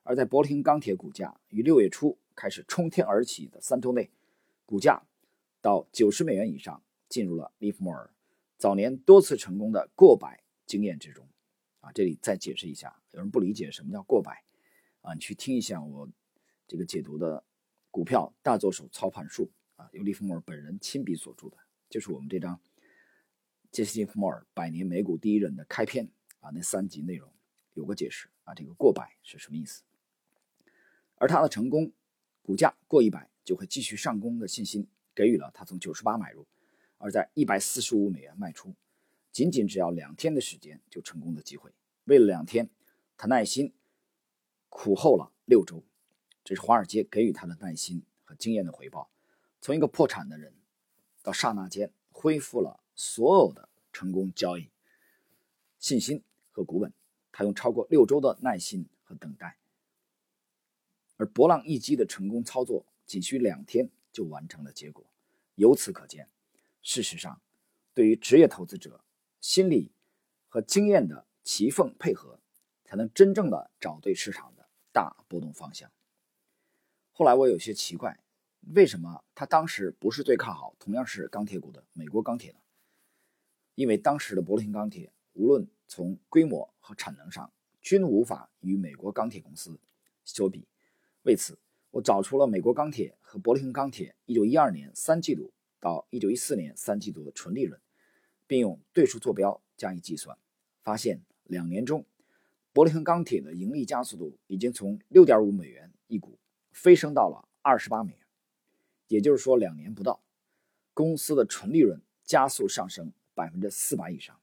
[0.03, 4.11] 而在伯利恒钢铁股价于六月初开始冲天而起的三周内，
[4.65, 5.01] 股价
[5.61, 8.13] 到九十美元以上，进入了利弗莫尔
[8.57, 11.25] 早年多次成功的过百经验之中。
[11.79, 14.43] 啊，这里再解释一下，有人不理解什么叫过百，
[14.99, 16.09] 啊，你去听一下我
[16.67, 17.41] 这个解读的
[17.89, 21.55] 股票大作手操盘术啊，由利弗莫尔本人亲笔所著的，
[21.89, 22.59] 就是我们这张
[23.71, 26.09] 杰西·利弗莫尔百年美股第一人的开篇
[26.41, 27.31] 啊那三集内容
[27.79, 29.83] 有个解释啊，这个过百是什么意思？
[31.15, 31.93] 而它的成功，
[32.41, 36.45] 股价过一百就会继续上攻的信心，给予了他从九十八买入，
[36.97, 38.75] 而在一百四十五美元卖出，
[39.31, 41.71] 仅仅只要两天的时间就成功的机会。
[42.03, 42.69] 为了两天，
[43.15, 43.73] 他耐心
[44.67, 45.83] 苦候了六周，
[46.43, 49.09] 这是华尔街给予他的耐心和经验的回报。
[49.61, 50.53] 从一个破产的人，
[51.23, 54.69] 到刹那间恢复了所有的成功交易
[55.79, 56.93] 信心和股本，
[57.31, 59.57] 他用超过六周的耐心和等待，
[61.17, 65.05] 而博浪一击的成功操作，仅需两天就完成了结果。
[65.55, 66.29] 由此可见，
[66.81, 67.41] 事实上，
[67.93, 69.03] 对于职业投资者，
[69.41, 69.91] 心理
[70.47, 72.39] 和经验的齐缝配合，
[72.83, 75.91] 才能真正的找对市场的大波动方向。
[77.11, 78.19] 后来我有些奇怪。
[78.73, 82.57] 为什么他当时不是最看好同样是钢铁股的美国钢铁呢？
[83.75, 89.77] 因为当时的柏林钢铁无论从规模和产能上均无法与美国钢铁公司
[90.23, 90.65] 相比。
[91.23, 91.57] 为此，
[91.89, 97.81] 我找出了美国钢铁和柏林钢铁1912年三季度到1914年三季度的纯利润，
[98.45, 100.37] 并用对数坐标加以计算，
[100.83, 102.05] 发现两年中，
[102.71, 106.37] 柏林钢铁的盈利加速度已经从6.5美元一股
[106.71, 108.21] 飞升到了28美元。
[109.07, 110.21] 也就是说，两年不到，
[110.93, 114.39] 公司的纯利润加速上升百分之四百以上，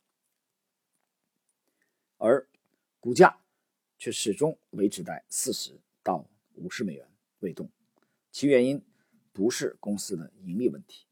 [2.18, 2.46] 而
[3.00, 3.38] 股价
[3.98, 7.07] 却始终维持在四十到五十美元
[7.40, 7.70] 未动。
[8.31, 8.83] 其原因
[9.33, 11.07] 不是公司的盈利问题，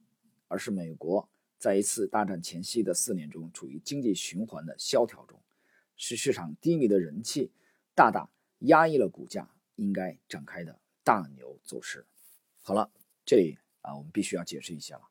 [0.49, 5.41] 而是美国在一次大战前夕的四年中处于经济循环的萧条中，
[5.97, 7.51] 使市场低迷的人气
[7.95, 8.29] 大大
[8.61, 12.07] 压抑了股价应该展开的大牛走势。
[12.61, 12.91] 好了。
[13.27, 15.09] 这里啊，我们必须要解释一下了。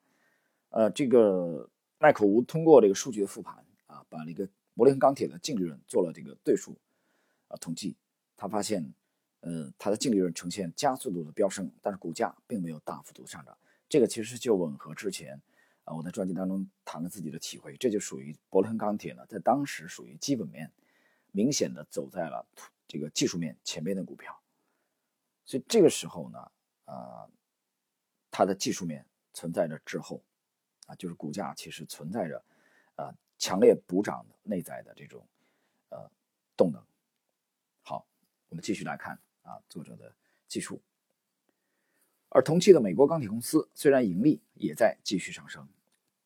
[0.70, 6.78] 呃，这个麦克吴通过这个数据的复盘啊，把那个柏林钢铁的净利润做了这个对数
[7.48, 7.96] 啊统计，
[8.36, 8.94] 他发现，
[9.42, 13.58] 呃，它的净利润呈现加速度的飙升，但是股价并没有大幅度上涨。
[13.88, 15.42] 这个其实就吻合之前
[15.84, 20.72] 啊我在专辑当中谈了自己的体会，这就属于柏林钢铁呢，在当时属于基本面
[21.32, 22.48] 明显的走在了
[22.88, 24.42] 这个技术面前面的股票，
[25.46, 26.52] 所以这个时候呢，
[26.86, 27.30] 啊。
[28.36, 29.06] 它的技术面
[29.36, 30.24] 存在着滞后，
[30.88, 32.44] 啊，就是股价其实存在着，
[32.96, 35.28] 呃，强烈补涨的内在的这种，
[35.90, 36.10] 呃，
[36.56, 36.82] 动能。
[37.82, 38.08] 好，
[38.48, 40.16] 我们继续来看啊，作者的
[40.48, 40.82] 技术。
[42.30, 45.68] 而同期的美国钢铁公司虽然盈利也在继续上升，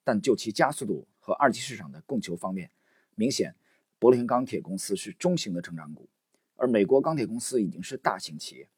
[0.03, 2.69] 但就其加速度和二级市场的供求方面，
[3.15, 3.55] 明显，
[3.97, 6.07] 柏林钢铁公司是中型的成长股，
[6.55, 8.69] 而美国钢铁公司已经是大型企业，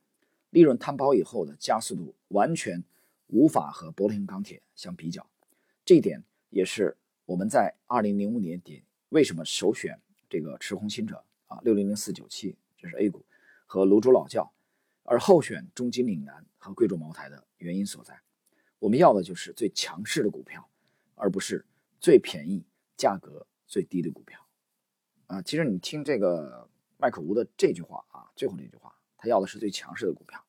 [0.52, 2.82] 利润摊薄以后的加速度完全。
[3.32, 5.30] 无法和柏林钢铁相比较，
[5.86, 6.97] 这一点也是
[7.30, 13.24] 我们在二零零五年底为什么首选这个持红新者啊六零零四九七，这是 A 股
[13.68, 14.52] 和泸州老窖，
[15.04, 18.20] 而后选中金岭南和贵州茅台的原因所在。
[18.80, 20.68] 我们要的就是最强势的股票，
[21.13, 21.63] 而不是
[22.00, 22.65] 最便宜、
[22.98, 24.44] 价格最低的股票。
[25.28, 30.44] 啊，其实你听这个麦克吴的这句话啊，最后那句话，他要的是最强势的股票，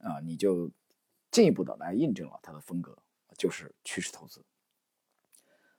[0.00, 0.70] 啊，你就。
[1.30, 2.96] 进一步的来印证了他的风格，
[3.36, 4.44] 就是趋势投资。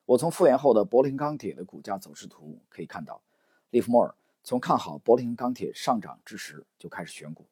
[0.06, 3.22] 我从复原后的柏林钢铁的股价走势图可以看到，
[3.72, 7.48] 利弗莫尔从看好柏林钢铁上涨之时就开始选股，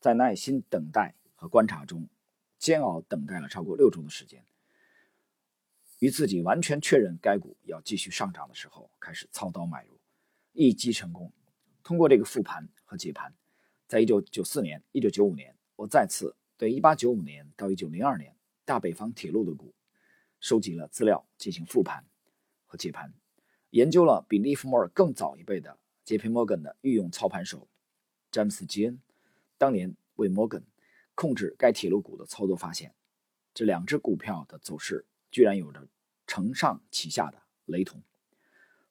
[0.00, 2.08] 在耐心等待和观察中，
[2.58, 4.44] 煎熬等待了超过六周的时间，
[5.98, 9.98] 与自己完全确认该股要继续上涨的时候，开始操刀买入，
[10.52, 11.32] 一击成功。
[11.82, 13.34] 通过这个复盘和解盘，
[13.86, 16.34] 在一九九四年、一九九五年，我再次。
[16.58, 18.34] 对1895年到1902年
[18.64, 19.72] 大北方铁路的股，
[20.40, 22.04] 收集了资料进行复盘
[22.66, 23.12] 和解盘，
[23.70, 27.68] 研究了比利弗莫尔更早一辈的杰皮摩根的御用操盘手
[28.30, 29.00] 詹姆斯基恩，
[29.56, 30.64] 当年为摩根
[31.14, 32.94] 控制该铁路股的操作，发现
[33.52, 35.88] 这两只股票的走势居然有着
[36.26, 38.02] 承上启下的雷同。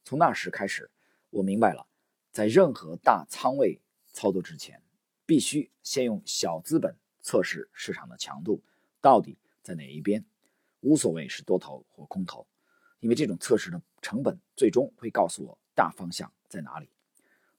[0.04, 0.90] 从那时开始，
[1.30, 1.88] 我明白了，
[2.32, 3.82] 在任何大仓位
[4.12, 4.82] 操作之前，
[5.26, 6.96] 必须先用小资本。
[7.20, 8.64] 测试市场的强度
[9.02, 10.24] 到底在哪一边，
[10.82, 12.48] 无所谓是多头或空头，
[13.00, 16.90] 因为这种测试的成本最终会告诉我大方向在哪里。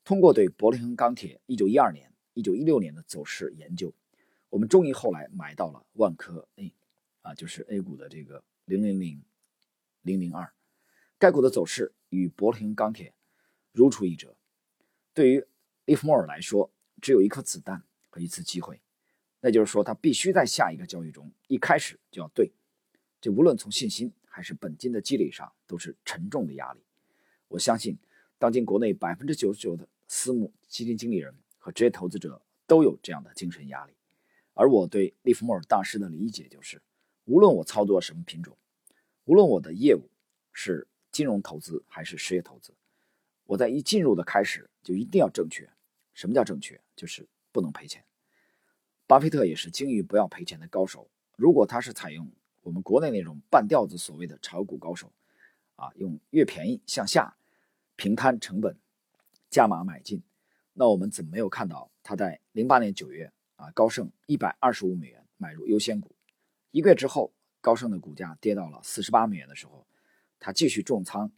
[0.05, 3.93] 通过对柏林恒钢铁1912年、1916年的走势研究，
[4.49, 6.73] 我们终于后来买到了万科 A，
[7.23, 10.51] 啊，就是 A 股的这个000002，
[11.19, 13.13] 该股的走势与柏林钢铁
[13.73, 14.37] 如出一辙。
[15.13, 15.45] 对于
[15.85, 16.71] 利弗莫尔来说，
[17.03, 18.81] 只有一颗子弹和一次机会。
[19.41, 22.53] 那就是说，他必须在下一个交易中一开始就要对，
[23.21, 26.81] 这无论从信心还是本金的积累上都是沉重的压力。
[27.49, 27.99] 我相信
[28.39, 33.93] 当今国内百分之九十九的私募基金经理人和职业投资者都有这样的精神压力。
[34.55, 36.83] 而我对利弗莫尔大师的理解就是，
[37.25, 38.57] 无论我操作什么品种，
[39.25, 40.11] 无论我的业务
[40.53, 42.75] 是金融投资还是实业投资，
[43.45, 45.69] 我在一进入的开始就一定要正确。
[46.13, 46.81] 什么叫正确？
[46.97, 48.05] 就是不能赔钱。
[49.07, 51.09] 巴菲特也是精于不要赔钱的高手。
[51.37, 52.29] 如果他是采用
[52.69, 55.11] 我们国内那种半吊子所谓的炒股高手，
[55.77, 57.35] 啊，用越便宜向下
[57.97, 58.77] 平摊成本，
[59.49, 60.23] 加码买进，
[60.75, 63.33] 那我们怎么没有看到他在零八年九月？
[63.57, 66.15] 啊，高盛一百二十五美元买入优先股，
[66.71, 69.87] 一个月之后，高盛的股价跌到了四十八美元的时候，
[70.39, 71.33] 他继续重仓，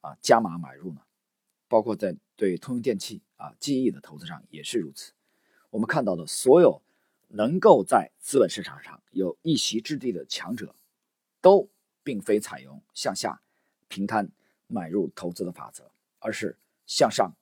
[0.00, 1.00] 啊，加码买入呢。
[1.68, 5.12] 包括在对通用电气啊、记忆的投资上也是如此。
[5.70, 6.82] 我们看到的所有
[7.32, 10.74] 能够在资本市场上有一席之地的强者，
[11.40, 11.68] 都
[12.02, 13.42] 并非采用向下
[13.88, 14.30] 平摊
[14.66, 16.56] 买入投资的法则，而是
[16.86, 17.32] 向上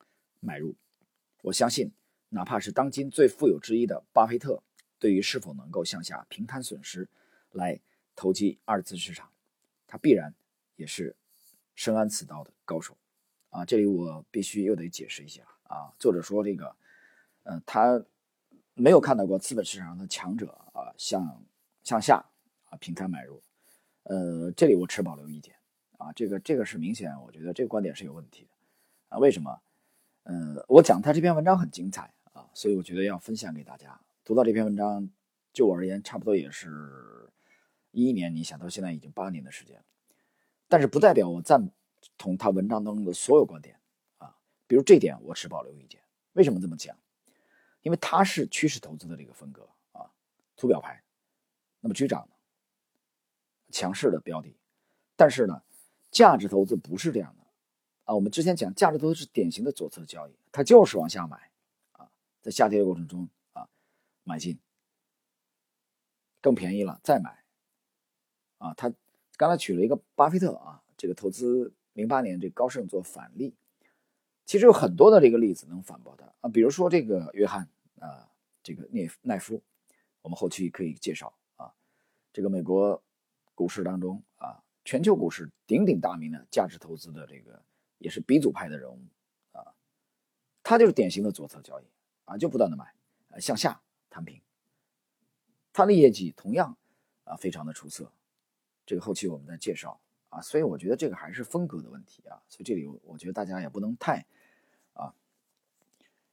[0.41, 0.75] 买入。
[1.43, 1.93] 我相信。
[2.33, 4.63] 哪怕是当今最富有之一的巴菲特，
[5.01, 7.09] 对于是否能够向下平摊损失
[7.51, 7.81] 来
[8.15, 9.29] 投机二次市场，
[9.89, 10.33] 他必然
[10.77, 11.17] 也是
[11.75, 12.97] 深谙此道的高手
[13.49, 13.65] 啊！
[13.65, 16.77] 这里我必须又得解释一下啊，作者说这个，
[17.43, 18.01] 嗯，他
[18.75, 21.45] 没有看到过资本市场上的强者啊向
[21.83, 22.25] 向下
[22.71, 23.43] 啊平摊买入，
[24.05, 25.55] 呃，这里我持保留意见
[25.99, 28.51] 啊，这个这个是明显，我觉得这个观点是有问题的
[29.09, 29.19] 啊！
[29.19, 29.61] 为什么？
[30.25, 32.13] 嗯，我讲他这篇文章很精彩。
[32.33, 34.01] 啊，所以我觉得要分享给大家。
[34.25, 35.11] 读到这篇文章，
[35.53, 37.29] 就我而言，差不多也是
[37.91, 38.33] 一一年。
[38.33, 39.83] 你想到现在已经八年的时间，
[40.69, 41.69] 但是不代表我赞
[42.17, 43.81] 同他文章当中的所有观点
[44.19, 44.37] 啊。
[44.69, 46.01] 比如这点，我持保留意见。
[46.35, 46.97] 为什么这么讲？
[47.83, 50.11] 因为它是趋势投资的这个风格啊，
[50.57, 51.03] 图表派。
[51.81, 52.35] 那么居涨呢，
[53.71, 54.55] 强势的标的。
[55.17, 55.63] 但是呢，
[56.11, 57.45] 价值投资不是这样的
[58.05, 58.15] 啊。
[58.15, 61.51] 我们之前讲价值投资是典型的左侧交易，它就是往下买
[61.93, 62.11] 啊。
[62.43, 63.69] 在下跌的过程中啊，
[64.25, 64.59] 买进
[66.41, 67.45] 更便宜了，再买
[68.59, 68.75] 啊。
[68.75, 68.93] 他
[69.37, 73.55] 刚才举了一个巴菲特啊，这个投资零八年这高盛做反例，
[74.51, 76.51] 其实有很多的这个例子能反驳他啊。
[76.51, 77.69] 比如说这个约翰
[78.01, 78.29] 啊，
[78.65, 79.63] 这个聂奈夫，
[80.23, 81.73] 我们后期可以介绍啊。
[82.33, 83.01] 这个美国
[83.55, 87.63] 股市当中啊，全球股市鼎鼎大名的价值投资的这个
[87.99, 88.99] 也是鼻祖派的人物
[89.53, 89.73] 啊，
[90.65, 91.85] 他就是典型的左侧交易。
[92.25, 92.93] 啊，就不断的买，
[93.39, 93.81] 向下
[94.11, 94.41] 摊平，
[95.73, 96.77] 他的业绩同样
[97.23, 98.11] 啊非常的出色，
[98.85, 104.27] 这个后期我们再介绍啊，所以我觉得这个还是风格的问题啊，所以这里我觉得大家也不能太，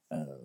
[0.10, 0.40] 呃，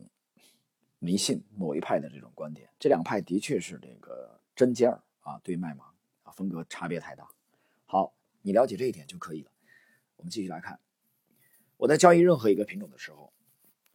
[0.98, 7.28] 迷信某一派的这种观点，这两派的确是这个针尖儿啊对麦芒啊，风格差别太大。
[7.86, 9.50] 好，你了解这一点就可以了。
[10.16, 10.80] 我们继续来看，
[11.76, 13.32] 我在交易任何一个品种的时候。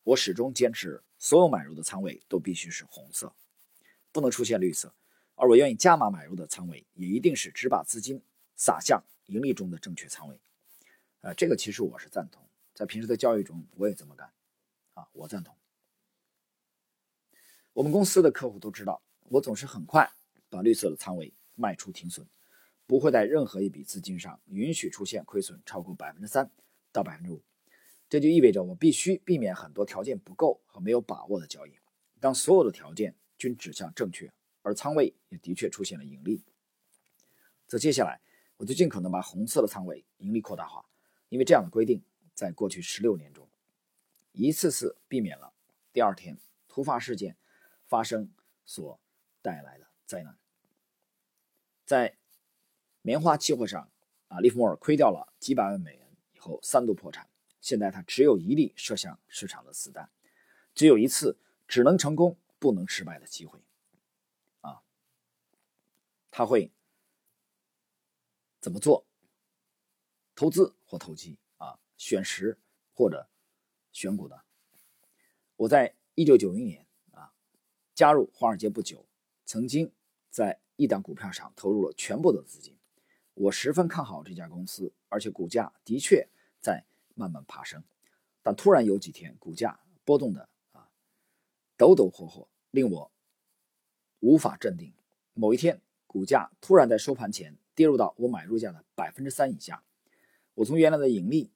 [0.03, 3.35] 我始终坚持，所有买入的仓位都必须是红色，
[4.13, 4.95] 不能出现绿色。
[5.35, 8.21] 而我愿意加码买入的仓位，也一定是只把资金
[8.55, 10.39] 撒向盈利中的正确仓位。
[11.19, 12.41] 呃，这个其实我是赞同，
[12.73, 14.31] 在平时的交易中我也这么干。
[14.93, 15.56] 啊，我赞同。
[17.77, 18.99] 我们公司的客户都知道，
[19.29, 20.11] 我总是很快
[20.49, 22.25] 把绿色的仓位卖出停损，
[22.87, 26.49] 不会在任何一笔资金上允许出现亏损超过百分之三
[26.91, 27.43] 到百分之五。
[28.09, 31.73] 这就意味着我必须避免很多条件不够和没有把握的交易。
[32.19, 36.41] 当所有的条件均指向正确，而仓位也的确出现了盈利，
[37.67, 38.19] 则接下来
[38.57, 40.83] 我就尽可能把红色的仓位盈利扩大化，
[41.29, 42.01] 因为这样的规定
[42.33, 43.47] 在过去十六年中，
[44.31, 45.53] 一次次避免了
[45.93, 47.37] 第二天突发事件
[47.87, 48.31] 发生
[48.65, 48.99] 所
[49.41, 50.37] 带来的灾难。
[51.85, 52.17] 在
[53.01, 53.89] 棉花期货上，
[54.27, 57.29] 啊，利弗莫尔亏掉了几百万美元以后，三度破产。
[57.61, 60.09] 现在他只有一粒射向市场的子弹，
[60.73, 63.59] 只有一次只能成功不能失败的机会，
[64.61, 64.81] 啊，
[66.31, 66.71] 他会
[68.61, 69.05] 怎么做？
[70.33, 72.57] 投资或投机啊，选时
[72.93, 73.27] 或者
[73.91, 74.39] 选股呢？
[75.57, 76.86] 我在一九九一年
[77.97, 79.07] 加入华尔街不久，
[79.43, 79.91] 曾经
[80.29, 82.77] 在一档股票上投入了全部的资金，
[83.33, 86.29] 我十分看好这家公司，而且股价的确
[86.61, 86.85] 在。
[87.19, 87.83] 慢慢爬升，
[88.43, 90.87] 但突然有几天股价波动的啊
[91.75, 93.11] 抖抖霍霍，令我
[94.19, 94.93] 无法镇定。
[95.33, 99.83] 某一天，股价突然在收盘前跌入到我买入价的百分之三以下，
[100.53, 101.49] 我从原来的盈利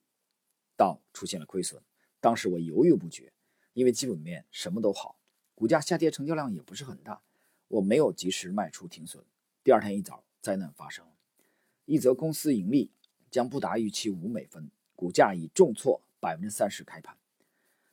[0.76, 1.80] 到出现了亏损。
[2.18, 3.32] 当时我犹豫不决，
[3.72, 5.16] 因为基本面什么都好，
[5.54, 7.22] 股价下跌，成交量也不是很大，
[7.68, 9.24] 我没有及时卖出停损。
[9.62, 11.06] 第二天一早，灾难发生，
[11.84, 12.90] 一则公司盈利
[13.30, 14.70] 将不达预期五美分。
[14.94, 17.16] 股价以重挫百分之三十开盘。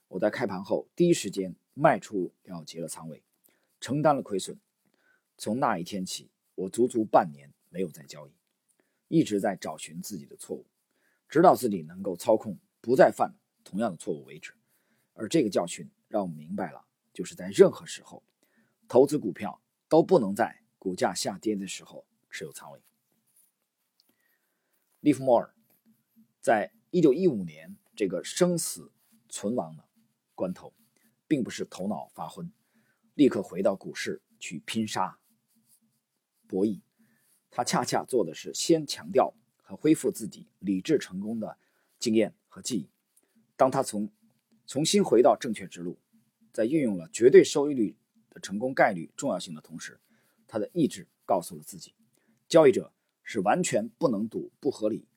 [0.09, 3.23] 我在开盘后第一时间卖出了结了仓位，
[3.79, 4.59] 承担了亏损。
[5.35, 8.31] 从那一天起，我足足半年没有再交易，
[9.07, 10.67] 一直在找寻自己的错误，
[11.27, 13.33] 直到自己能够操控，不再犯
[13.63, 14.53] 同样的错误为止。
[15.13, 16.85] 而这个教训让我明白了，
[17.19, 18.23] 就是在任何时候，
[18.87, 22.79] 投资股票都不能在股价下跌的时候持有仓位。
[25.01, 25.53] 利弗莫尔
[26.39, 28.93] 在一九一五年这个生死
[29.27, 29.83] 存亡的
[30.33, 30.73] 关头，
[31.27, 32.49] 并不是头脑发昏，
[33.15, 35.19] 立刻回到股市去拼杀
[36.47, 36.79] 博弈。
[37.51, 41.57] 他恰恰做的是先强调和恢复自己理智成功的
[41.99, 42.89] 经验和记忆。
[43.57, 44.09] 当他从
[44.65, 45.99] 重新回到正确之路，
[46.51, 47.95] 在运用了绝对收益率
[48.29, 49.99] 的成功概率重要性的同时，
[50.47, 51.93] 他的意志告诉了自己，
[52.47, 52.91] 交易者。
[53.31, 55.07] 是完全不能赌不合理，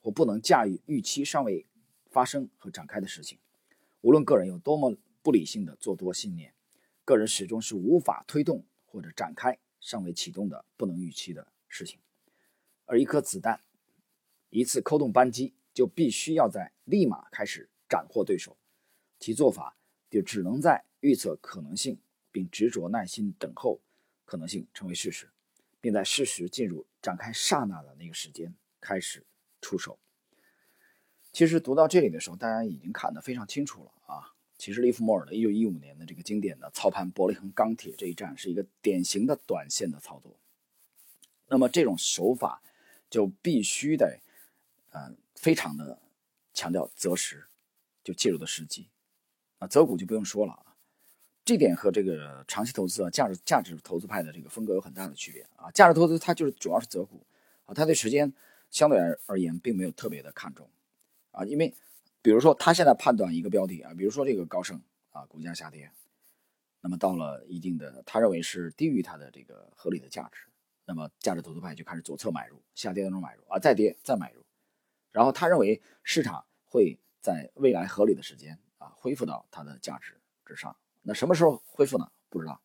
[0.00, 1.66] 或不能驾驭预期尚未
[2.08, 3.36] 发生和展开的事情。
[4.00, 6.54] 无论个人有多么不理性的做多信念，
[7.04, 11.98] 个人始终是无法推动或者展开尚未启动的不能预期的事情。
[12.84, 13.60] 而一颗子弹，
[14.50, 18.56] 一次扣动扳机，就必须要在立马开始斩获对手。
[19.18, 19.76] 其做法
[20.10, 21.98] 就只能在预测可能性，
[22.30, 23.80] 并执着耐心等候
[24.24, 25.28] 可能性成为事实。
[25.80, 29.24] 并在事实进入展开刹那的那个时间开始
[29.60, 29.96] 出手。
[31.32, 34.34] 其实读到这里的时候，大家已经看得非常清楚了啊！
[34.56, 40.36] 其实利弗莫尔的1915年的这个经典的操盘伯利恒钢铁这一战是一个典型的短线的操作。
[41.46, 42.60] 那么这种手法
[43.08, 44.20] 就必须得，
[44.90, 46.02] 嗯，非常的
[46.52, 47.46] 强调择时，
[48.02, 48.88] 就介入的时机
[49.58, 50.76] 啊，择股就不用说了啊。
[51.44, 55.70] 这点和这个长期投资啊，价值价值投资派的这个风格有很大的区别啊。
[55.70, 57.26] 价值投资它就是主要是择股
[57.64, 58.32] 啊，它对时间
[58.70, 60.68] 相对而而言并没有特别的看重
[61.30, 61.44] 啊。
[61.44, 61.74] 因为
[62.20, 64.80] 比如说他现在判断一个标的啊，比如说这个高盛
[65.10, 65.90] 啊，股价下跌，
[66.82, 70.46] 那么到了一定的他认为是低于它的这个合理的价值，
[70.84, 74.44] 那么价值投资派就开始左侧买入，下跌当中买入啊，再跌再买入，
[75.12, 78.58] 然后他认为市场会在未来合理的时间
[79.00, 80.76] 恢复到它的价值之上。
[81.02, 82.10] 那什么时候恢复呢？
[82.28, 82.60] 不知道，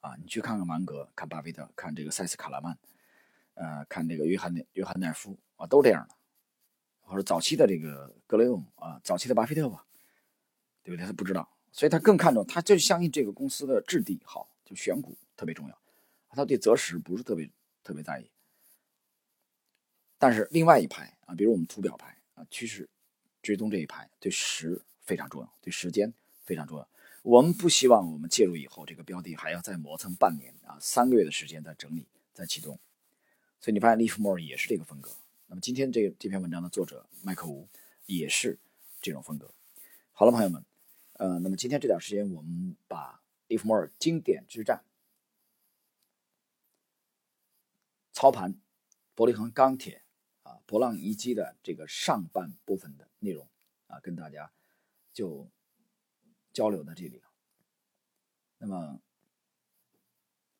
[0.00, 2.76] 啊，你去看看芒格，看巴菲特，看这个塞斯卡拉曼，
[3.54, 6.14] 呃，看这个约翰约翰奈夫啊，都这样的，
[7.00, 9.86] 或者早期的这个格雷厄姆啊，早期的巴菲特吧，
[10.82, 11.06] 对不对？
[11.06, 15.78] 他不知道，所以他更看重，他就相信这个公司的质地好，就选股特别重要，
[16.30, 17.50] 他对择时不是特别
[17.82, 18.30] 特别在意。
[20.18, 22.90] 但是另外一排啊，比如我们图表派啊，趋势
[23.40, 26.12] 追踪这一排对时非常重要，对时间
[26.44, 26.86] 非常重要。
[27.22, 32.78] 我们不希望我们介入以后，这个标的还要再磨蹭半年啊，三个月的时间再整理、再启动。
[33.58, 35.10] 所以你发现利弗莫尔也是这个风格。
[35.46, 37.66] 那么今天这这篇文章的作者麦克吴
[38.04, 38.58] 也是
[39.00, 39.50] 这种风格。
[40.12, 40.62] 好了，朋友们，
[41.14, 44.84] 呃，那么今天这点时间，我们把利弗莫尔经典之战
[48.12, 48.54] 操盘
[49.14, 50.02] 伯利恒钢铁
[50.42, 53.48] 啊博浪遗迹的这个上半部分的内容
[53.86, 54.52] 啊，跟大家
[55.18, 55.50] 就。
[56.50, 57.28] 交流到这里了。
[58.56, 59.00] 那么，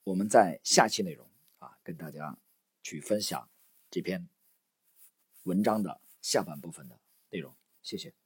[0.04, 1.28] 我们在下期内容
[1.58, 2.38] 啊，跟大家
[2.82, 3.50] 去分享
[3.90, 4.28] 这篇
[5.42, 7.00] 文章的下半部分的
[7.30, 7.56] 内容。
[7.82, 8.17] 谢谢。